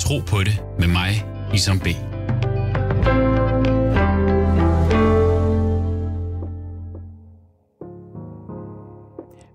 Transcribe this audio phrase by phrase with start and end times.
[0.00, 1.86] Tro på det med mig, Isam B.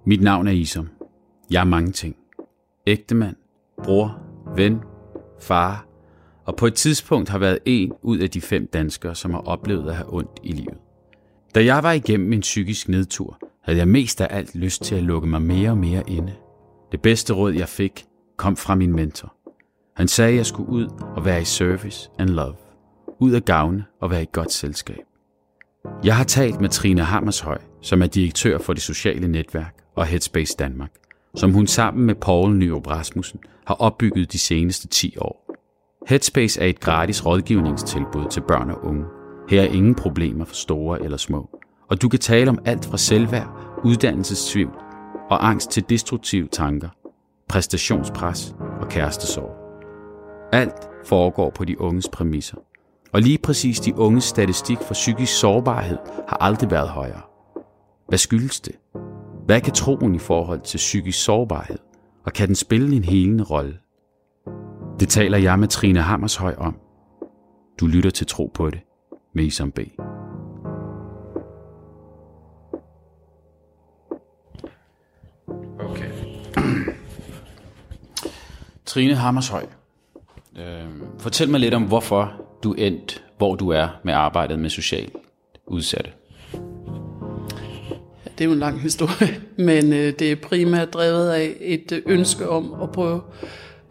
[0.06, 0.90] Mit navn er Isom.
[1.52, 2.16] Jeg er mange ting.
[2.88, 3.36] Ægtemand,
[3.84, 4.18] bror,
[4.56, 4.80] ven,
[5.42, 5.86] far,
[6.46, 9.90] og på et tidspunkt har været en ud af de fem danskere, som har oplevet
[9.90, 10.78] at have ondt i livet.
[11.56, 15.04] Da jeg var igennem en psykisk nedtur, havde jeg mest af alt lyst til at
[15.04, 16.34] lukke mig mere og mere inde.
[16.92, 18.06] Det bedste råd, jeg fik,
[18.38, 19.36] kom fra min mentor.
[19.96, 22.56] Han sagde, at jeg skulle ud og være i service and love.
[23.20, 25.02] Ud at gavne og være i godt selskab.
[26.04, 30.56] Jeg har talt med Trine Hammershøj, som er direktør for det sociale netværk og Headspace
[30.60, 30.92] Danmark,
[31.36, 35.52] som hun sammen med Paul Nyrup Rasmussen har opbygget de seneste 10 år.
[36.08, 39.06] Headspace er et gratis rådgivningstilbud til børn og unge.
[39.50, 41.50] Her er ingen problemer for store eller små.
[41.90, 43.50] Og du kan tale om alt fra selvværd,
[43.84, 44.74] uddannelsestvivl
[45.30, 46.90] og angst til destruktive tanker,
[47.50, 49.65] præstationspres og kærestesorg.
[50.56, 52.58] Alt foregår på de unges præmisser.
[53.14, 57.22] Og lige præcis de unges statistik for psykisk sårbarhed har aldrig været højere.
[58.08, 58.76] Hvad skyldes det?
[59.46, 61.78] Hvad kan troen i forhold til psykisk sårbarhed?
[62.26, 63.80] Og kan den spille en helende rolle?
[65.00, 66.80] Det taler jeg med Trine Hammershøj om.
[67.80, 68.82] Du lytter til Tro på det
[69.34, 69.80] med Isam B.
[75.80, 76.12] Okay.
[78.86, 79.66] Trine Hammershøj,
[80.58, 80.86] øh,
[81.20, 85.14] fortæl mig lidt om, hvorfor du endte, hvor du er med arbejdet med socialt
[85.68, 86.12] udsatte.
[88.38, 92.02] Det er jo en lang historie, men øh, det er primært drevet af et øh,
[92.06, 93.22] ønske om at prøve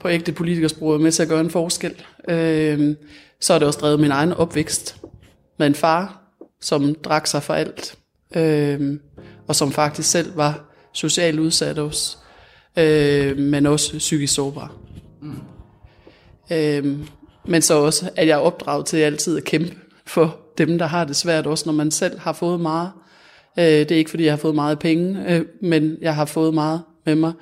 [0.01, 1.95] på ægte politikersprog med til at gøre en forskel.
[2.29, 2.97] Øh,
[3.41, 4.97] så er det også drevet min egen opvækst
[5.59, 6.23] med en far,
[6.61, 7.99] som drak sig for alt,
[8.37, 8.99] øh,
[9.47, 12.17] og som faktisk selv var socialt udsat også,
[12.79, 14.73] øh, men også psykisk sårbar.
[15.23, 15.54] Mm.
[16.53, 16.99] Øh,
[17.45, 19.75] men så også, at jeg er opdraget til altid at kæmpe
[20.07, 22.91] for dem, der har det svært, også når man selv har fået meget.
[23.59, 26.55] Øh, det er ikke, fordi jeg har fået meget penge, øh, men jeg har fået
[26.55, 27.33] meget med mig,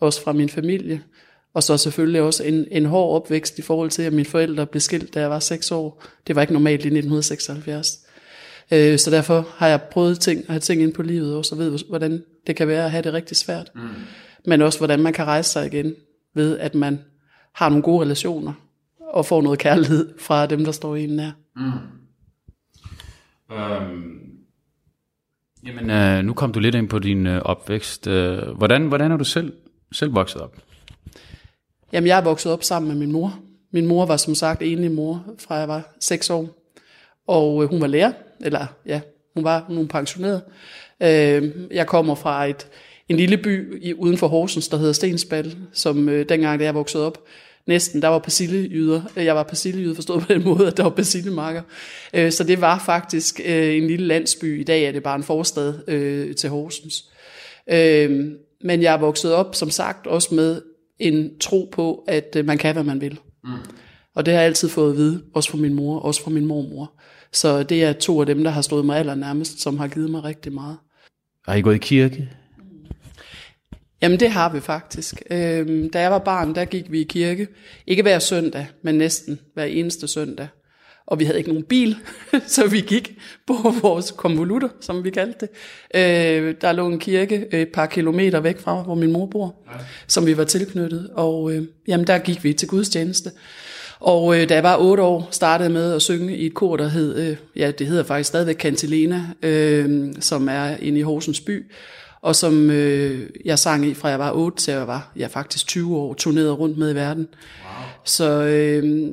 [0.00, 1.02] også fra min familie.
[1.54, 4.80] Og så selvfølgelig også en, en hård opvækst i forhold til, at mine forældre blev
[4.80, 6.04] skilt, da jeg var 6 år.
[6.26, 7.98] Det var ikke normalt i 1976.
[8.70, 11.58] Øh, så derfor har jeg prøvet ting, at have ting ind på livet også, og
[11.58, 13.70] ved, hvordan det kan være at have det rigtig svært.
[13.74, 13.80] Mm.
[14.46, 15.94] Men også, hvordan man kan rejse sig igen,
[16.34, 16.98] ved at man
[17.54, 18.52] har nogle gode relationer,
[19.12, 21.30] og får noget kærlighed fra dem, der står i en nær.
[21.56, 21.72] Mm.
[23.50, 24.22] Um,
[25.66, 28.06] jamen, øh, nu kom du lidt ind på din øh, opvækst.
[28.06, 29.52] Øh, hvordan, hvordan er du selv,
[29.92, 30.56] selv vokset op?
[31.92, 33.38] Jamen, jeg er vokset op sammen med min mor.
[33.72, 36.48] Min mor var som sagt enlig mor, fra jeg var 6 år.
[37.26, 39.00] Og øh, hun var lærer, eller ja,
[39.34, 40.42] hun var hun pensioneret.
[41.02, 42.68] Øh, jeg kommer fra et,
[43.08, 46.74] en lille by i, uden for Horsens, der hedder Stensbal, som øh, dengang, da jeg
[46.74, 47.18] voksede op,
[47.66, 49.02] næsten, der var persillejyder.
[49.16, 51.62] Jeg var persillejyde forstået på den måde, at der var persillemarker.
[52.14, 54.60] Øh, så det var faktisk øh, en lille landsby.
[54.60, 57.04] I dag er det bare en forstad øh, til Horsens.
[58.64, 60.62] Men jeg er vokset op, som sagt, også med
[60.98, 63.18] en tro på, at man kan, hvad man vil.
[63.44, 63.50] Mm.
[64.14, 66.46] Og det har jeg altid fået at vide, også fra min mor, også fra min
[66.46, 66.92] mormor.
[67.32, 70.24] Så det er to af dem, der har stået mig allernærmest, som har givet mig
[70.24, 70.76] rigtig meget.
[71.48, 72.28] Har I gået i kirke?
[74.04, 75.22] Jamen det har vi faktisk.
[75.30, 77.48] Øhm, da jeg var barn, der gik vi i kirke.
[77.86, 80.48] Ikke hver søndag, men næsten hver eneste søndag.
[81.06, 81.96] Og vi havde ikke nogen bil,
[82.46, 85.48] så vi gik på vores konvolutter, som vi kaldte det.
[85.94, 89.78] Øh, der lå en kirke et par kilometer væk fra, hvor min mor bor, ja.
[90.06, 91.10] som vi var tilknyttet.
[91.14, 93.30] Og øh, jamen, der gik vi til gudstjeneste.
[94.00, 96.88] Og øh, da jeg var otte år, startede med at synge i et kor, der
[96.88, 101.64] hed, øh, ja, det hedder faktisk stadigvæk Cantilena, øh, som er inde i Horsens by
[102.24, 105.66] og som øh, jeg sang i fra jeg var 8 til jeg var ja, faktisk
[105.66, 107.28] 20 år, turnerede rundt med i verden.
[107.64, 107.84] Wow.
[108.04, 109.12] Så øh,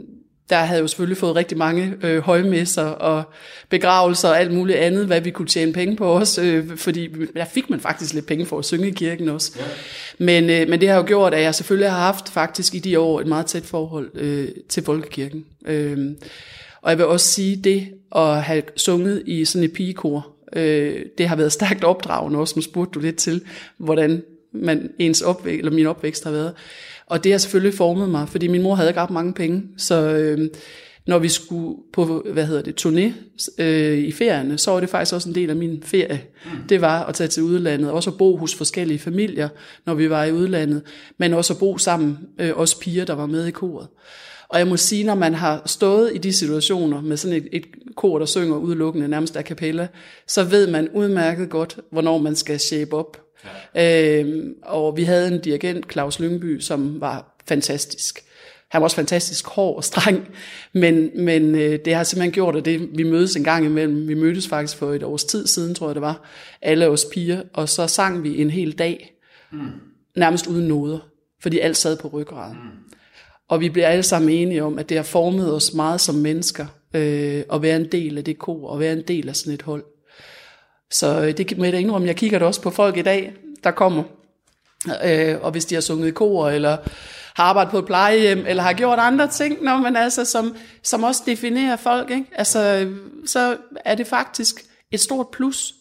[0.49, 3.23] der havde jeg jo selvfølgelig fået rigtig mange øh, højmesser og
[3.69, 7.45] begravelser og alt muligt andet, hvad vi kunne tjene penge på også, øh, fordi der
[7.45, 9.51] fik man faktisk lidt penge for at synge i kirken også.
[9.57, 9.63] Ja.
[10.17, 12.99] Men, øh, men det har jo gjort, at jeg selvfølgelig har haft faktisk i de
[12.99, 15.45] år et meget tæt forhold øh, til folkekirken.
[15.65, 15.97] Øh,
[16.81, 21.27] og jeg vil også sige det at have sunget i sådan et pigekor, Øh, det
[21.27, 23.41] har været stærkt opdragende også, nu spurgte du lidt til,
[23.77, 26.53] hvordan man, ens opvæk, eller min opvækst har været.
[27.05, 29.95] Og det har selvfølgelig formet mig, fordi min mor havde ikke ret mange penge, så
[29.95, 30.49] øh,
[31.07, 33.13] når vi skulle på, hvad hedder det, turné
[33.57, 36.21] øh, i ferierne, så var det faktisk også en del af min ferie.
[36.45, 36.67] Mm.
[36.69, 39.49] Det var at tage til udlandet, også at bo hos forskellige familier,
[39.85, 40.81] når vi var i udlandet,
[41.17, 43.87] men også at bo sammen, øh, os piger, der var med i koret.
[44.51, 47.65] Og jeg må sige, når man har stået i de situationer med sådan et, et
[47.95, 49.87] kor, der synger udelukkende nærmest a cappella,
[50.27, 53.21] så ved man udmærket godt, hvornår man skal shape op.
[53.75, 54.19] Ja.
[54.19, 58.23] Øhm, og vi havde en dirigent, Claus Lyngby, som var fantastisk.
[58.69, 60.27] han var også fantastisk hård og streng,
[60.73, 64.07] men, men øh, det har simpelthen gjort, at det, vi mødes en gang imellem.
[64.07, 66.27] Vi mødtes faktisk for et års tid siden, tror jeg det var,
[66.61, 69.13] alle os piger, og så sang vi en hel dag,
[69.51, 69.59] mm.
[70.15, 70.99] nærmest uden noder,
[71.41, 72.57] fordi alt sad på ryggraden.
[72.57, 72.97] Mm.
[73.51, 76.65] Og vi bliver alle sammen enige om, at det har formet os meget som mennesker,
[76.93, 79.61] øh, at være en del af det kor, og være en del af sådan et
[79.61, 79.83] hold.
[80.91, 83.33] Så øh, det må jeg da indrømme, jeg kigger da også på folk i dag,
[83.63, 84.03] der kommer,
[85.05, 86.77] øh, og hvis de har sunget i kor, eller
[87.35, 91.03] har arbejdet på et plejehjem, eller har gjort andre ting, når man altså, som, som
[91.03, 92.25] også definerer folk, ikke?
[92.35, 92.91] Altså,
[93.25, 95.73] så er det faktisk et stort plus,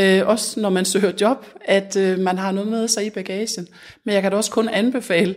[0.00, 3.68] øh, også når man søger job, at øh, man har noget med sig i bagagen.
[4.04, 5.34] Men jeg kan da også kun anbefale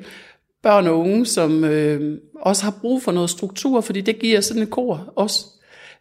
[0.63, 4.61] børn og unge, som øh, også har brug for noget struktur, fordi det giver sådan
[4.63, 5.45] et kor også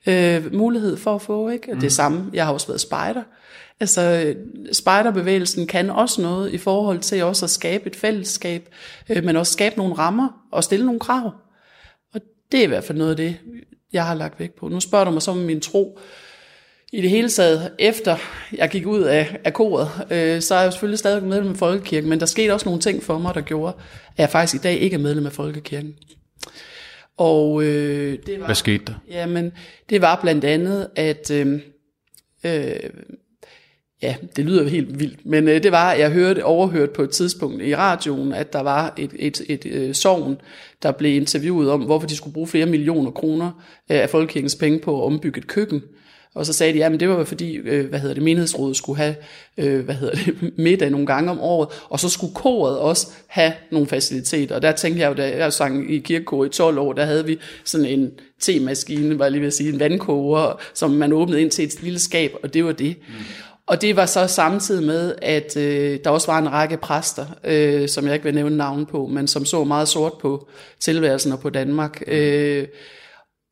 [0.07, 1.49] øh, mulighed for at få.
[1.49, 1.73] Ikke?
[1.73, 1.81] Mm.
[1.81, 3.23] Det samme, jeg har også været spejder.
[3.81, 4.35] Altså,
[4.73, 8.69] spejderbevægelsen kan også noget i forhold til også at skabe et fællesskab,
[9.09, 11.33] øh, men også skabe nogle rammer og stille nogle krav.
[12.15, 12.21] Og
[12.53, 13.37] det er i hvert fald noget af det,
[13.93, 14.69] jeg har lagt vægt på.
[14.69, 15.99] Nu spørger du mig så om min tro.
[16.93, 18.17] I det hele taget, efter
[18.53, 22.11] jeg gik ud af, af koret, øh, så er jeg selvfølgelig stadig medlem af Folkekirken,
[22.11, 23.75] men der skete også nogle ting for mig, der gjorde,
[24.07, 25.95] at jeg faktisk i dag ikke er medlem af Folkekirken.
[27.17, 28.95] Og øh, det var, Hvad skete der?
[29.11, 29.53] Jamen,
[29.91, 31.61] det var blandt andet, at øh,
[32.45, 32.73] øh,
[34.03, 37.63] ja, det lyder helt vildt, men øh, det var, jeg hørte overhørt på et tidspunkt
[37.63, 40.41] i radioen, at der var et, et, et, øh, sovn,
[40.83, 43.47] der blev interviewet om, hvorfor de skulle bruge flere millioner kroner
[43.91, 45.83] øh, af folkekirkens penge på at ombygge et køkken.
[46.35, 49.15] Og så sagde de, at det var fordi, øh, hvad hedder det, menighedsrådet skulle have,
[49.59, 53.53] øh, hvad hedder det, middag nogle gange om året, og så skulle koret også have
[53.71, 54.55] nogle faciliteter.
[54.55, 57.27] Og der tænkte jeg jo, da jeg sang i kirkekor i 12 år, der havde
[57.27, 58.11] vi sådan en
[58.41, 61.83] temaskine, var jeg lige ved at sige, en vandkoger, som man åbnede ind til et
[61.83, 62.97] lille skab, og det var det.
[63.09, 63.15] Mm.
[63.67, 67.89] Og det var så samtidig med, at øh, der også var en række præster, øh,
[67.89, 70.49] som jeg ikke vil nævne navn på, men som så meget sort på
[70.81, 72.03] tilværelsen og på Danmark.
[72.07, 72.67] Øh,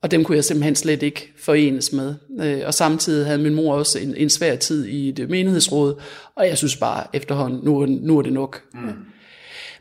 [0.02, 2.14] og dem kunne jeg simpelthen slet ikke forenes med.
[2.40, 6.00] Øh, og samtidig havde min mor også en, en svær tid i det menighedsråd,
[6.34, 8.62] og jeg synes bare efterhånden, nu, nu er det nok.
[8.74, 8.92] Mm.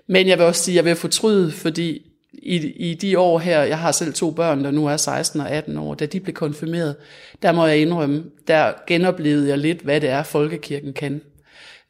[0.08, 2.02] Men jeg vil også sige, at jeg vil fortryde, fordi
[2.34, 5.50] i, i de år her, jeg har selv to børn, der nu er 16 og
[5.50, 6.96] 18 år, da de blev konfirmeret,
[7.42, 11.22] der må jeg indrømme, der genoplevede jeg lidt, hvad det er, folkekirken kan,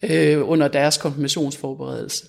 [0.03, 2.25] øh, under deres konfirmationsforberedelse.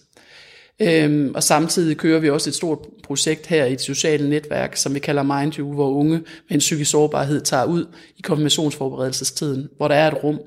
[0.83, 4.95] Øhm, og samtidig kører vi også et stort projekt her i et socialt netværk, som
[4.95, 7.87] vi kalder Mind You, hvor unge med en psykisk sårbarhed tager ud
[8.17, 10.41] i konfirmationsforberedelsestiden, hvor der er et rum.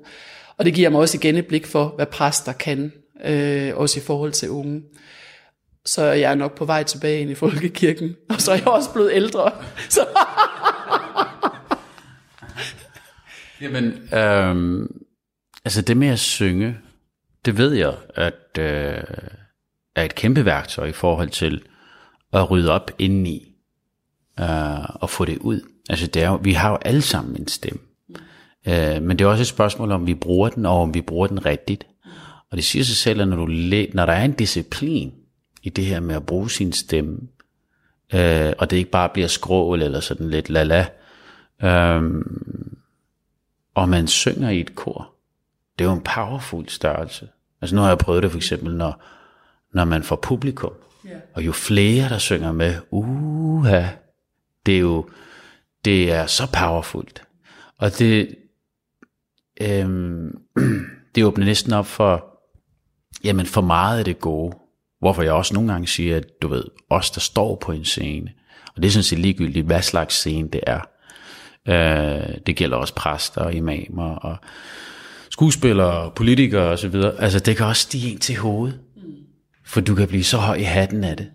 [0.57, 2.91] Og det giver mig også igen et blik for, hvad præster kan,
[3.25, 4.81] øh, også i forhold til unge
[5.85, 8.15] så er nok på vej tilbage ind i folkekirken.
[8.29, 9.51] Og så er jeg også blevet ældre.
[9.89, 10.05] Så.
[13.61, 15.01] Jamen, øhm,
[15.65, 16.77] altså det med at synge,
[17.45, 19.03] det ved jeg, at øh,
[19.95, 21.63] er et kæmpe værktøj i forhold til
[22.33, 23.55] at rydde op indeni
[24.39, 25.61] øh, og få det ud.
[25.89, 27.79] Altså det er jo, vi har jo alle sammen en stemme.
[28.67, 31.27] Øh, men det er også et spørgsmål om vi bruger den, og om vi bruger
[31.27, 31.87] den rigtigt.
[32.51, 33.45] Og det siger sig selv, at når, du
[33.93, 35.13] når der er en disciplin,
[35.63, 37.19] i det her med at bruge sin stemme,
[38.13, 40.87] øh, og det ikke bare bliver skrål eller sådan lidt lala,
[41.63, 42.01] øh,
[43.75, 45.13] og man synger i et kor.
[45.79, 47.29] Det er jo en powerful størrelse.
[47.61, 49.03] Altså nu har jeg prøvet det for eksempel, når,
[49.73, 50.73] når man får publikum,
[51.05, 51.21] yeah.
[51.33, 53.83] og jo flere der synger med, uha,
[54.65, 55.09] det er jo,
[55.85, 57.23] det er så powerfult.
[57.77, 58.35] Og det,
[59.61, 60.31] øhm,
[61.15, 62.25] det åbner næsten op for,
[63.23, 64.57] jamen for meget af det gode.
[64.99, 68.31] Hvorfor jeg også nogle gange siger, at du ved, os der står på en scene,
[68.75, 70.79] og det er sådan set ligegyldigt, hvad slags scene det er.
[71.67, 74.37] Øh, det gælder også præster og imamer og
[75.29, 76.95] skuespillere, politikere osv.
[77.19, 78.79] Altså det kan også stige ind til hovedet.
[79.71, 81.31] For du kan blive så høj i hatten af det.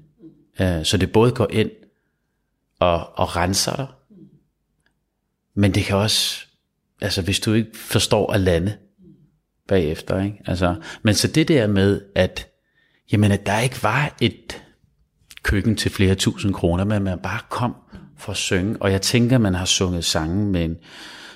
[0.61, 1.71] Øh, så det både går ind
[2.81, 3.87] og, og renser dig,
[5.55, 6.47] men det kan også,
[7.01, 8.77] altså hvis du ikke forstår at lande
[9.69, 10.43] bagefter, ikke?
[10.47, 12.49] Altså, men så det der med, at
[13.13, 14.63] jamen at der ikke var et
[15.43, 17.77] køkken til flere tusind kroner, men man bare kom
[18.19, 18.77] for at synge.
[18.81, 20.77] Og jeg tænker, man har sunget sange, men,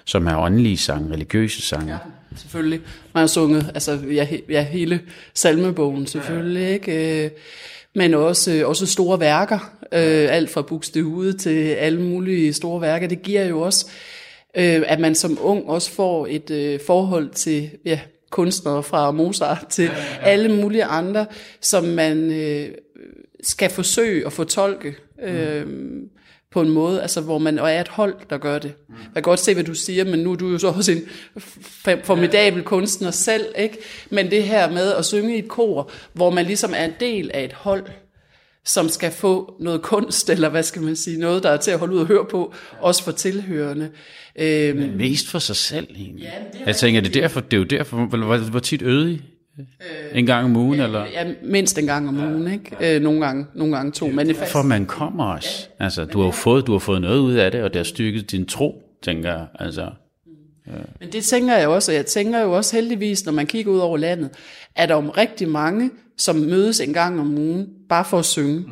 [0.05, 1.93] som er åndelige sange, religiøse sange.
[1.93, 1.99] Ja,
[2.37, 2.81] selvfølgelig.
[3.15, 5.01] Man har sunget altså, ja, ja, hele
[5.35, 6.73] salmebogen selvfølgelig, ja.
[6.73, 7.25] ikke?
[7.25, 7.31] Øh,
[7.95, 9.77] men også, også store værker.
[9.93, 13.07] Øh, alt fra Buxtehude til alle mulige store værker.
[13.07, 13.87] Det giver jo også,
[14.57, 19.85] øh, at man som ung også får et forhold til ja, kunstnere fra Mozart til
[19.85, 21.27] ja, ja, alle mulige andre,
[21.61, 22.69] som man øh,
[23.43, 26.11] skal forsøge at fortolke øh, mm.
[26.53, 28.73] På en måde, altså hvor man og er et hold, der gør det.
[28.89, 28.95] Mm.
[28.95, 31.03] Jeg kan godt se, hvad du siger, men nu er du jo så også en
[32.05, 33.79] formidabel kunstner selv, ikke?
[34.11, 37.31] Men det her med at synge i et kor, hvor man ligesom er en del
[37.35, 37.87] af et hold,
[38.65, 41.79] som skal få noget kunst, eller hvad skal man sige, noget, der er til at
[41.79, 43.91] holde ud og høre på, også for tilhørende.
[44.37, 46.23] Øhm, Mest for sig selv egentlig.
[46.23, 48.83] Ja, det jeg tænker, det er, derfor, det er jo derfor, hvor, hvor, hvor tit
[48.83, 49.21] øde
[49.59, 50.19] I?
[50.19, 51.07] En gang om ugen, eller?
[51.07, 52.97] ja, mindst en gang om ugen, ikke?
[52.97, 54.09] Øh, nogle, gange, nogle gange to.
[54.09, 55.69] Men det er For man kommer også.
[55.79, 57.85] Altså, du har jo fået, du har fået noget ud af det, og det har
[57.85, 59.47] styrket din tro, tænker jeg.
[59.55, 59.91] Altså,
[61.01, 63.79] Men det tænker jeg også, og jeg tænker jo også heldigvis, når man kigger ud
[63.79, 64.31] over landet,
[64.77, 68.59] at der er rigtig mange, som mødes en gang om ugen, bare for at synge.
[68.59, 68.67] Mm.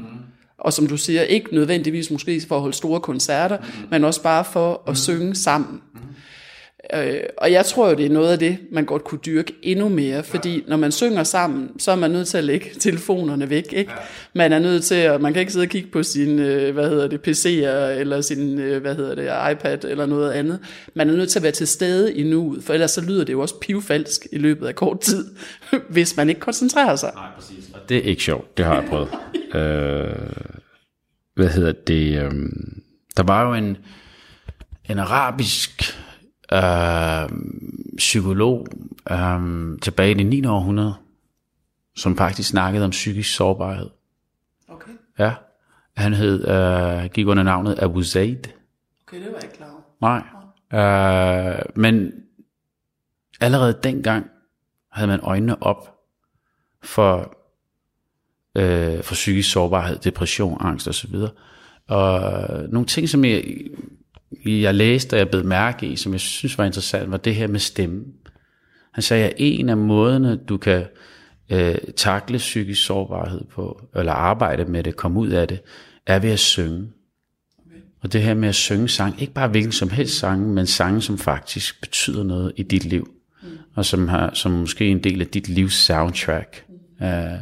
[0.59, 3.65] Og som du siger, ikke nødvendigvis måske for at holde store koncerter, mm.
[3.91, 4.95] men også bare for at mm.
[4.95, 5.81] synge sammen.
[6.95, 9.89] Øh, og jeg tror jo, det er noget af det, man godt kunne dyrke endnu
[9.89, 13.73] mere, fordi når man synger sammen, så er man nødt til at lægge telefonerne væk,
[13.73, 13.93] ikke?
[14.35, 16.89] Man er nødt til at, man kan ikke sidde og kigge på sin, øh, hvad
[16.89, 20.59] hedder det, PC'er, eller sin, øh, hvad hedder det, iPad, eller noget andet.
[20.95, 23.33] Man er nødt til at være til stede i nuet, for ellers så lyder det
[23.33, 25.27] jo også pivfalsk i løbet af kort tid,
[25.91, 27.13] hvis man ikke koncentrerer sig.
[27.15, 27.71] Nej, præcis.
[27.75, 29.09] Og det er ikke sjovt, det har jeg prøvet.
[29.55, 30.17] øh,
[31.35, 32.33] hvad hedder det, øh,
[33.17, 33.77] der var jo en,
[34.91, 35.99] en arabisk
[36.53, 37.29] øh,
[37.97, 38.67] psykolog
[39.11, 40.47] øh, tilbage i det 9.
[40.47, 40.95] århundrede,
[41.97, 43.91] som faktisk snakkede om psykisk sårbarhed.
[44.69, 44.93] Okay.
[45.19, 45.35] Ja,
[45.97, 48.37] han hed, øh, gik under navnet Abu Zaid.
[49.07, 49.83] Okay, det var jeg ikke klar over.
[50.01, 50.23] Nej,
[51.53, 52.13] øh, men
[53.41, 54.27] allerede dengang
[54.93, 55.99] havde man øjnene op
[56.83, 57.37] for,
[58.55, 61.15] øh, for psykisk sårbarhed, depression, angst osv.
[61.89, 62.21] Og
[62.69, 63.45] nogle ting, som jeg,
[64.47, 67.47] jeg læste, og jeg blev mærke i, som jeg synes var interessant, var det her
[67.47, 68.05] med stemme.
[68.93, 70.85] Han sagde, at en af måderne, du kan
[71.51, 75.61] øh, takle psykisk sårbarhed på, eller arbejde med det, komme ud af det,
[76.07, 76.89] er ved at synge.
[78.03, 81.03] Og det her med at synge sang, ikke bare hvilken som helst sang, men sange,
[81.03, 83.11] som faktisk betyder noget i dit liv,
[83.43, 83.49] mm.
[83.75, 86.65] og som, har, som måske er en del af dit livs soundtrack.
[86.69, 87.07] Mm.
[87.07, 87.39] Uh,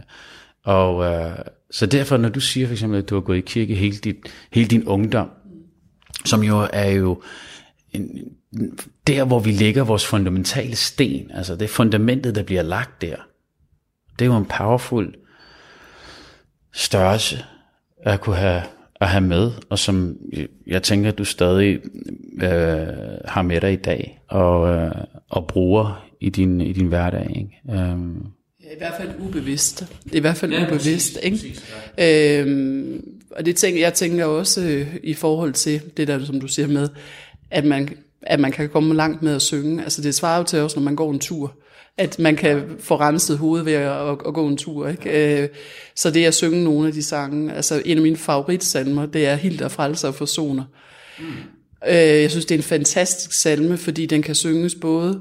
[0.63, 1.37] og uh,
[1.71, 4.17] så derfor, når du siger for eksempel, at du har gået i kirke hele, dit,
[4.53, 5.31] hele din ungdom,
[6.25, 7.23] som jo er jo
[7.93, 8.29] en,
[9.07, 13.17] der, hvor vi lægger vores fundamentale sten, altså det fundamentet, der bliver lagt der,
[14.19, 15.15] det er jo en powerful
[16.73, 17.45] størrelse
[18.03, 18.63] at kunne have,
[19.01, 20.17] at have med, og som
[20.67, 21.81] jeg tænker, at du stadig
[22.43, 22.87] øh,
[23.25, 24.93] har med dig i dag, og, øh,
[25.29, 27.31] og bruger i din, i din hverdag.
[27.37, 27.83] Ikke?
[27.93, 28.27] Um,
[28.61, 29.87] i hvert fald ubevidst.
[30.05, 31.15] Det i hvert fald ja, ubevidst.
[31.15, 31.37] Præcis, ikke?
[31.37, 32.41] Præcis, ja.
[32.41, 36.49] øhm, og det tænker, jeg tænker også øh, i forhold til det der, som du
[36.49, 36.89] siger med,
[37.51, 39.83] at man, at man kan komme langt med at synge.
[39.83, 41.55] Altså det svarer jo til også, når man går en tur,
[41.99, 44.89] at man kan få renset hovedet ved at, at, at gå en tur.
[44.89, 45.43] Ikke?
[45.43, 45.49] Øh,
[45.95, 49.35] så det at synge nogle af de sange, altså en af mine favoritsalmer, det er
[49.35, 50.65] Hilda Frelser og Forsoner.
[51.19, 51.25] Mm.
[51.89, 55.21] Øh, jeg synes, det er en fantastisk salme, fordi den kan synges både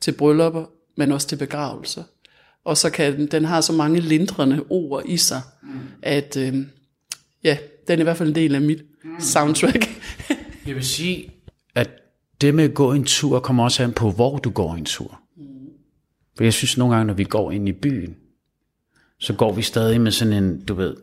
[0.00, 0.64] til bryllupper,
[0.96, 2.02] men også til begravelser
[2.66, 5.68] og så kan den, den har så mange lindrende ord i sig, mm.
[6.02, 6.54] at øh,
[7.46, 9.20] ja, den er i hvert fald en del af mit mm.
[9.20, 9.86] soundtrack.
[10.66, 11.30] jeg vil sige,
[11.74, 11.90] at
[12.40, 15.20] det med at gå en tur kommer også an på, hvor du går en tur.
[15.36, 15.44] Mm.
[16.36, 18.16] For jeg synes nogle gange, når vi går ind i byen,
[19.18, 20.96] så går vi stadig med sådan en, du ved,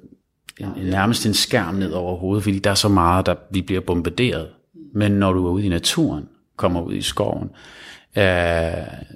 [0.60, 3.62] en, en, nærmest en skærm ned over hovedet, fordi der er så meget, der vi
[3.62, 4.50] bliver bombarderet.
[4.94, 7.50] Men når du er ude i naturen, kommer ud i skoven,
[8.18, 8.24] øh,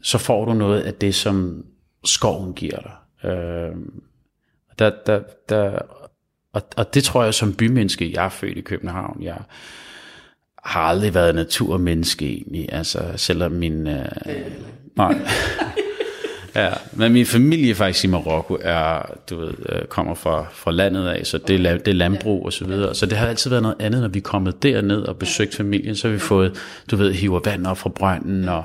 [0.03, 1.65] så får du noget af det, som
[2.05, 3.29] skoven giver dig.
[3.31, 3.75] Øh,
[4.79, 5.79] der, der, der,
[6.57, 9.37] og, og det tror jeg som bymenneske, jeg er født i København, jeg
[10.63, 13.87] har aldrig været naturmenneske egentlig, altså selvom min...
[13.87, 14.05] Øh,
[14.95, 15.15] nej.
[16.55, 21.07] Ja, men min familie faktisk i Marokko er, du ved, øh, kommer fra, fra landet
[21.07, 22.95] af, så det er, det er landbrug og så videre.
[22.95, 25.95] Så det har altid været noget andet, når vi er kommet derned og besøgt familien,
[25.95, 26.57] så har vi fået,
[26.91, 28.63] du ved, hiver vand op fra brønden og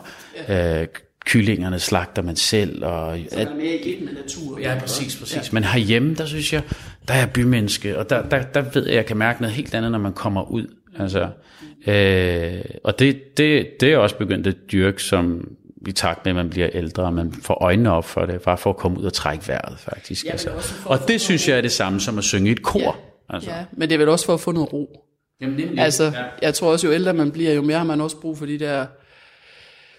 [0.49, 0.87] øh,
[1.25, 2.85] kyllingerne slagter man selv.
[2.85, 4.59] Og, så er mere i med natur.
[4.59, 5.37] Ja, præcis, præcis.
[5.37, 5.43] Ja.
[5.53, 6.63] Men herhjemme, der synes jeg,
[7.09, 9.75] der er bymenneske, og der, der, der ved jeg, at jeg kan mærke noget helt
[9.75, 10.67] andet, når man kommer ud.
[10.99, 11.29] Altså,
[11.87, 15.49] øh, og det, det, det er også begyndt at dyrke, som
[15.87, 18.59] i takt med, at man bliver ældre, og man får øjnene op for det, bare
[18.59, 20.27] for at komme ud og trække vejret, faktisk.
[20.27, 20.51] Ja, altså.
[20.85, 22.81] Og det synes jeg er det samme som at synge i et kor.
[22.81, 23.51] Ja, altså.
[23.51, 25.07] ja, men det er vel også for at få noget ro.
[25.41, 26.25] Jamen, er altså, ja.
[26.43, 28.59] jeg tror også, jo ældre man bliver, jo mere har man også brug for de
[28.59, 28.87] der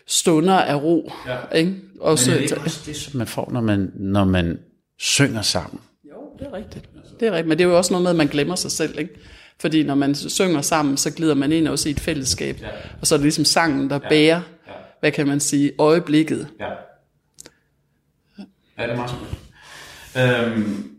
[0.08, 1.12] stunder af ro.
[1.28, 1.58] Ja.
[1.58, 1.76] Ikke?
[2.00, 4.60] Og så, Men er det ikke også det, som man får, når man, når man
[5.00, 5.82] synger sammen?
[6.06, 6.90] Jo, det er rigtigt.
[7.20, 9.00] Det er rigtigt, men det er jo også noget med, at man glemmer sig selv.
[9.00, 9.14] Ikke?
[9.60, 12.62] Fordi når man synger sammen, så glider man ind også i et fællesskab.
[12.62, 12.68] Ja.
[13.02, 14.10] Og så er det ligesom sangen, der ja.
[14.10, 14.74] bærer, ja.
[15.00, 16.48] hvad kan man sige, øjeblikket.
[16.60, 16.70] Ja,
[18.78, 19.44] ja det er meget godt.
[20.18, 20.90] Øhm,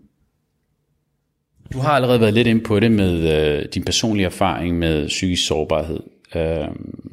[1.73, 5.47] du har allerede været lidt ind på det med øh, din personlige erfaring med psykisk
[5.47, 6.01] sårbarhed.
[6.35, 7.05] Øhm,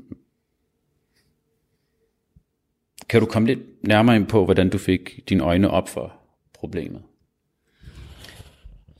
[3.10, 6.13] kan du komme lidt nærmere ind på, hvordan du fik dine øjne op for
[6.53, 7.01] problemet?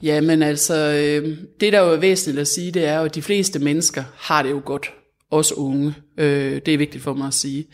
[0.03, 3.15] Ja, men altså, øh, det der jo er væsentligt at sige, det er jo, at
[3.15, 4.93] de fleste mennesker har det jo godt.
[5.31, 5.96] Også unge.
[6.17, 7.65] Øh, det er vigtigt for mig at sige.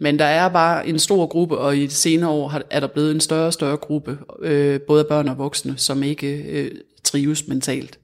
[0.00, 2.86] Men der er bare en stor gruppe, og i de senere år har, er der
[2.86, 6.70] blevet en større og større gruppe, øh, både børn og voksne, som ikke øh,
[7.04, 7.98] trives mentalt.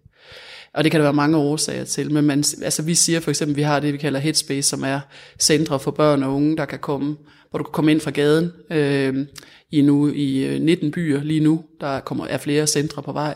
[0.74, 3.52] Og det kan der være mange årsager til, men man, altså vi siger for eksempel,
[3.52, 5.00] at vi har det, vi kalder Headspace, som er
[5.38, 7.16] centre for børn og unge, der kan komme,
[7.50, 9.26] hvor du kan komme ind fra gaden øh,
[9.70, 11.64] i nu i 19 øh, byer lige nu.
[11.80, 13.34] Der kommer, er flere centre på vej.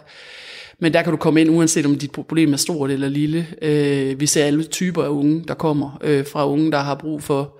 [0.79, 3.47] Men der kan du komme ind, uanset om dit problem er stort eller lille.
[3.63, 5.99] Øh, vi ser alle typer af unge, der kommer.
[6.05, 7.57] Øh, fra unge, der har brug for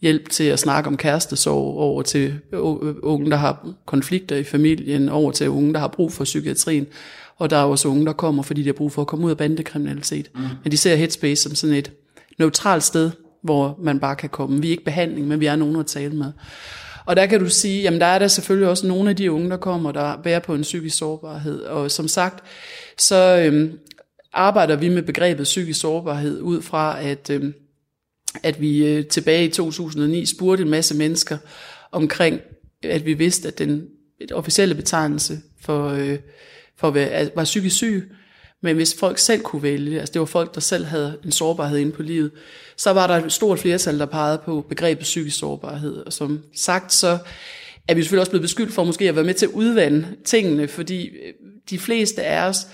[0.00, 2.38] hjælp til at snakke om kærestesorg, over til
[3.02, 6.86] unge, der har konflikter i familien, over til unge, der har brug for psykiatrien.
[7.36, 9.30] Og der er også unge, der kommer, fordi de har brug for at komme ud
[9.30, 10.30] af bandekriminalitet.
[10.34, 10.40] Mm.
[10.62, 11.92] Men de ser Headspace som sådan et
[12.38, 13.10] neutralt sted,
[13.42, 14.60] hvor man bare kan komme.
[14.60, 16.32] Vi er ikke behandling, men vi er nogen at tale med.
[17.04, 19.50] Og der kan du sige, jamen der er der selvfølgelig også nogle af de unge,
[19.50, 21.60] der kommer, der bærer på en psykisk sårbarhed.
[21.62, 22.44] Og som sagt,
[22.98, 23.78] så øhm,
[24.32, 27.54] arbejder vi med begrebet psykisk sårbarhed ud fra, at, øhm,
[28.42, 31.38] at vi øh, tilbage i 2009 spurgte en masse mennesker
[31.92, 32.40] omkring,
[32.82, 33.86] at vi vidste, at den
[34.32, 36.18] officielle betegnelse for, øh,
[36.76, 38.12] for at være, var psykisk syg,
[38.62, 41.78] men hvis folk selv kunne vælge, altså det var folk, der selv havde en sårbarhed
[41.78, 42.30] inde på livet,
[42.76, 45.96] så var der et stort flertal, der pegede på begrebet psykisk sårbarhed.
[45.96, 47.18] Og som sagt, så
[47.88, 50.68] er vi selvfølgelig også blevet beskyldt for måske at være med til at udvande tingene,
[50.68, 51.32] fordi øh,
[51.70, 52.66] de fleste af os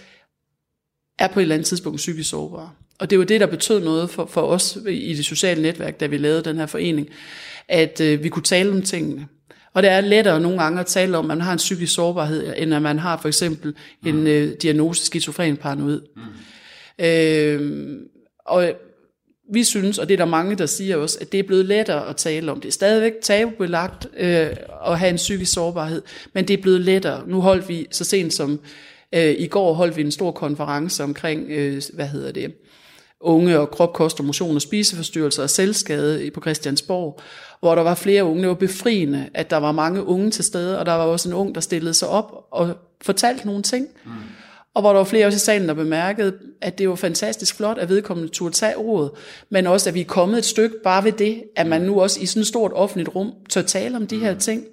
[1.19, 2.71] er på et eller andet tidspunkt psykisk sårbare.
[2.99, 6.07] Og det var det, der betød noget for, for os i det sociale netværk, da
[6.07, 7.09] vi lavede den her forening,
[7.69, 9.29] at øh, vi kunne tale om tingene.
[9.79, 12.55] Og det er lettere nogle gange at tale om, at man har en psykisk sårbarhed,
[12.57, 13.75] end at man har for eksempel
[14.07, 14.27] en mm.
[14.27, 16.01] øh, diagnose skizofren paranoid.
[16.17, 17.05] Mm.
[17.05, 18.01] Øh,
[18.47, 18.73] og
[19.53, 22.09] vi synes, og det er der mange, der siger også, at det er blevet lettere
[22.09, 22.61] at tale om.
[22.61, 24.51] Det er stadigvæk tabubelagt øh,
[24.87, 27.29] at have en psykisk sårbarhed, men det er blevet lettere.
[27.29, 28.61] Nu holdt vi så sent som
[29.15, 32.55] øh, i går holdt vi en stor konference omkring, øh, hvad hedder det,
[33.21, 37.21] unge og krop, kost og motion og spiseforstyrrelser og selvskade på Christiansborg,
[37.61, 38.41] hvor der var flere unge.
[38.41, 41.35] Det var befriende, at der var mange unge til stede, og der var også en
[41.35, 43.89] ung, der stillede sig op og fortalte nogle ting.
[44.05, 44.11] Mm.
[44.75, 47.79] Og hvor der var flere også i salen, der bemærkede, at det var fantastisk flot,
[47.79, 49.11] at vedkommende turde tage ordet,
[49.51, 52.21] men også, at vi er kommet et stykke bare ved det, at man nu også
[52.21, 54.41] i sådan et stort offentligt rum tør tale om de her mm.
[54.41, 54.65] ting.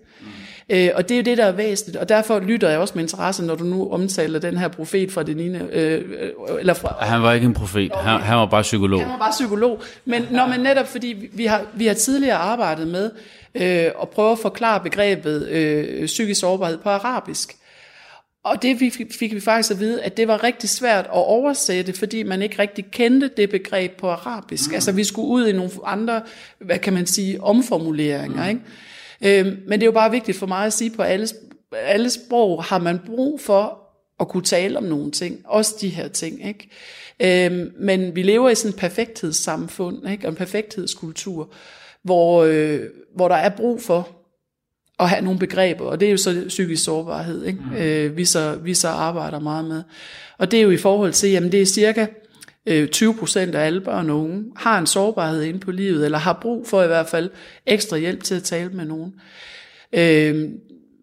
[0.70, 3.04] Øh, og det er jo det, der er væsentligt, og derfor lytter jeg også med
[3.04, 5.48] interesse, når du nu omtaler den her profet fra det 9.
[5.48, 9.02] Øh, øh, eller fra, han var ikke en profet, han, han var bare psykolog.
[9.02, 12.88] Han var bare psykolog, men når man netop, fordi vi har, vi har tidligere arbejdet
[12.88, 13.12] med
[13.56, 17.56] øh, at prøve at forklare begrebet øh, psykisk sårbarhed på arabisk.
[18.44, 21.94] Og det fik, fik vi faktisk at vide, at det var rigtig svært at oversætte,
[21.94, 24.70] fordi man ikke rigtig kendte det begreb på arabisk.
[24.70, 24.76] Mm.
[24.76, 26.22] Altså vi skulle ud i nogle andre,
[26.60, 28.44] hvad kan man sige, omformuleringer.
[28.44, 28.50] Mm.
[28.50, 28.62] Ikke?
[29.26, 31.28] Øh, men det er jo bare vigtigt for mig at sige, på alle,
[31.72, 33.80] alle sprog har man brug for
[34.20, 36.48] at kunne tale om nogle ting, også de her ting.
[36.48, 36.70] Ikke?
[37.20, 40.28] Øh, men vi lever i sådan en perfekthedssamfund, ikke?
[40.28, 41.54] og en perfekthedskultur,
[42.04, 42.80] hvor, øh,
[43.16, 44.10] hvor der er brug for
[45.00, 47.60] at have nogle begreber, og det er jo så psykisk sårbarhed, ikke?
[47.72, 47.76] Mm.
[47.76, 49.84] Øh, vi, så, vi så arbejder meget med.
[50.38, 52.06] Og det er jo i forhold til, jamen det er cirka
[52.68, 56.18] Øh, 20 procent af alle børn og unge har en sårbarhed inde på livet, eller
[56.18, 57.30] har brug for i hvert fald
[57.66, 59.14] ekstra hjælp til at tale med nogen.
[59.94, 60.50] Øh,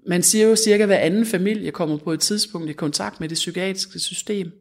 [0.07, 3.29] man siger jo cirka, at hver anden familie kommer på et tidspunkt i kontakt med
[3.29, 4.53] det psykiatriske system.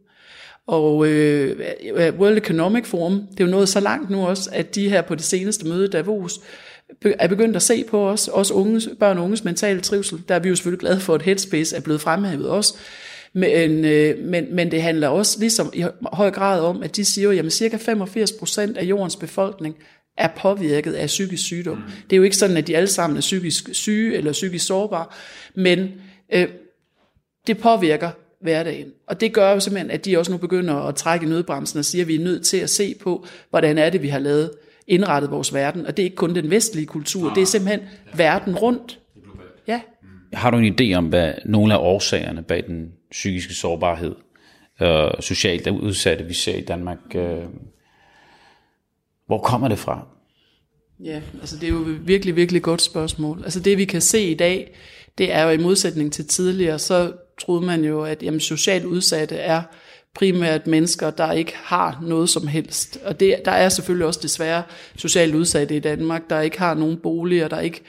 [0.68, 1.60] Og øh,
[1.96, 5.02] øh, World Economic Forum, det er jo nået så langt nu også, at de her
[5.02, 6.40] på det seneste møde Davos,
[7.04, 10.22] er begyndt at se på os, også unges, børn og unges mentale trivsel.
[10.28, 12.74] Der er vi jo selvfølgelig glade for, at Headspace er blevet fremhævet også.
[13.34, 17.44] Men, øh, men, men det handler også ligesom i høj grad om, at de siger
[17.44, 19.76] at cirka 85 procent af jordens befolkning
[20.18, 21.78] er påvirket af psykisk sygdom.
[21.78, 21.84] Mm.
[22.10, 25.06] Det er jo ikke sådan, at de alle sammen er psykisk syge eller psykisk sårbare,
[25.56, 25.92] men
[26.34, 26.48] øh,
[27.48, 28.10] det påvirker
[28.42, 28.88] hverdagen.
[29.08, 32.04] Og det gør jo simpelthen, at de også nu begynder at trække nødbremsen og siger,
[32.04, 34.52] at vi er nødt til at se på, hvordan er det, vi har lavet
[34.88, 35.86] indrettet vores verden.
[35.86, 38.18] Og det er ikke kun den vestlige kultur, ah, det er simpelthen ja.
[38.18, 39.01] verden rundt.
[40.34, 44.16] Har du en idé om, hvad nogle af årsagerne bag den psykiske sårbarhed
[44.80, 46.98] og øh, socialt udsatte, vi ser i Danmark.
[47.16, 47.44] Øh,
[49.28, 50.08] hvor kommer det fra?
[51.04, 53.42] Ja, altså det er jo et virkelig, virkelig godt spørgsmål.
[53.44, 54.76] Altså det vi kan se i dag,
[55.18, 59.36] det er jo i modsætning til tidligere, så troede man jo, at jamen, socialt udsatte
[59.36, 59.62] er
[60.16, 63.00] primært mennesker, der ikke har noget som helst.
[63.06, 64.64] Og det, der er selvfølgelig også desværre
[64.96, 67.82] socialt udsatte i Danmark, der ikke har nogen boliger, der ikke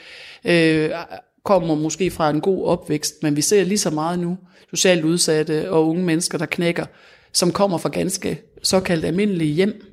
[0.44, 0.90] øh,
[1.44, 4.38] kommer måske fra en god opvækst, men vi ser lige så meget nu
[4.70, 6.86] socialt udsatte og unge mennesker, der knækker,
[7.32, 9.84] som kommer fra ganske såkaldt almindelige hjem.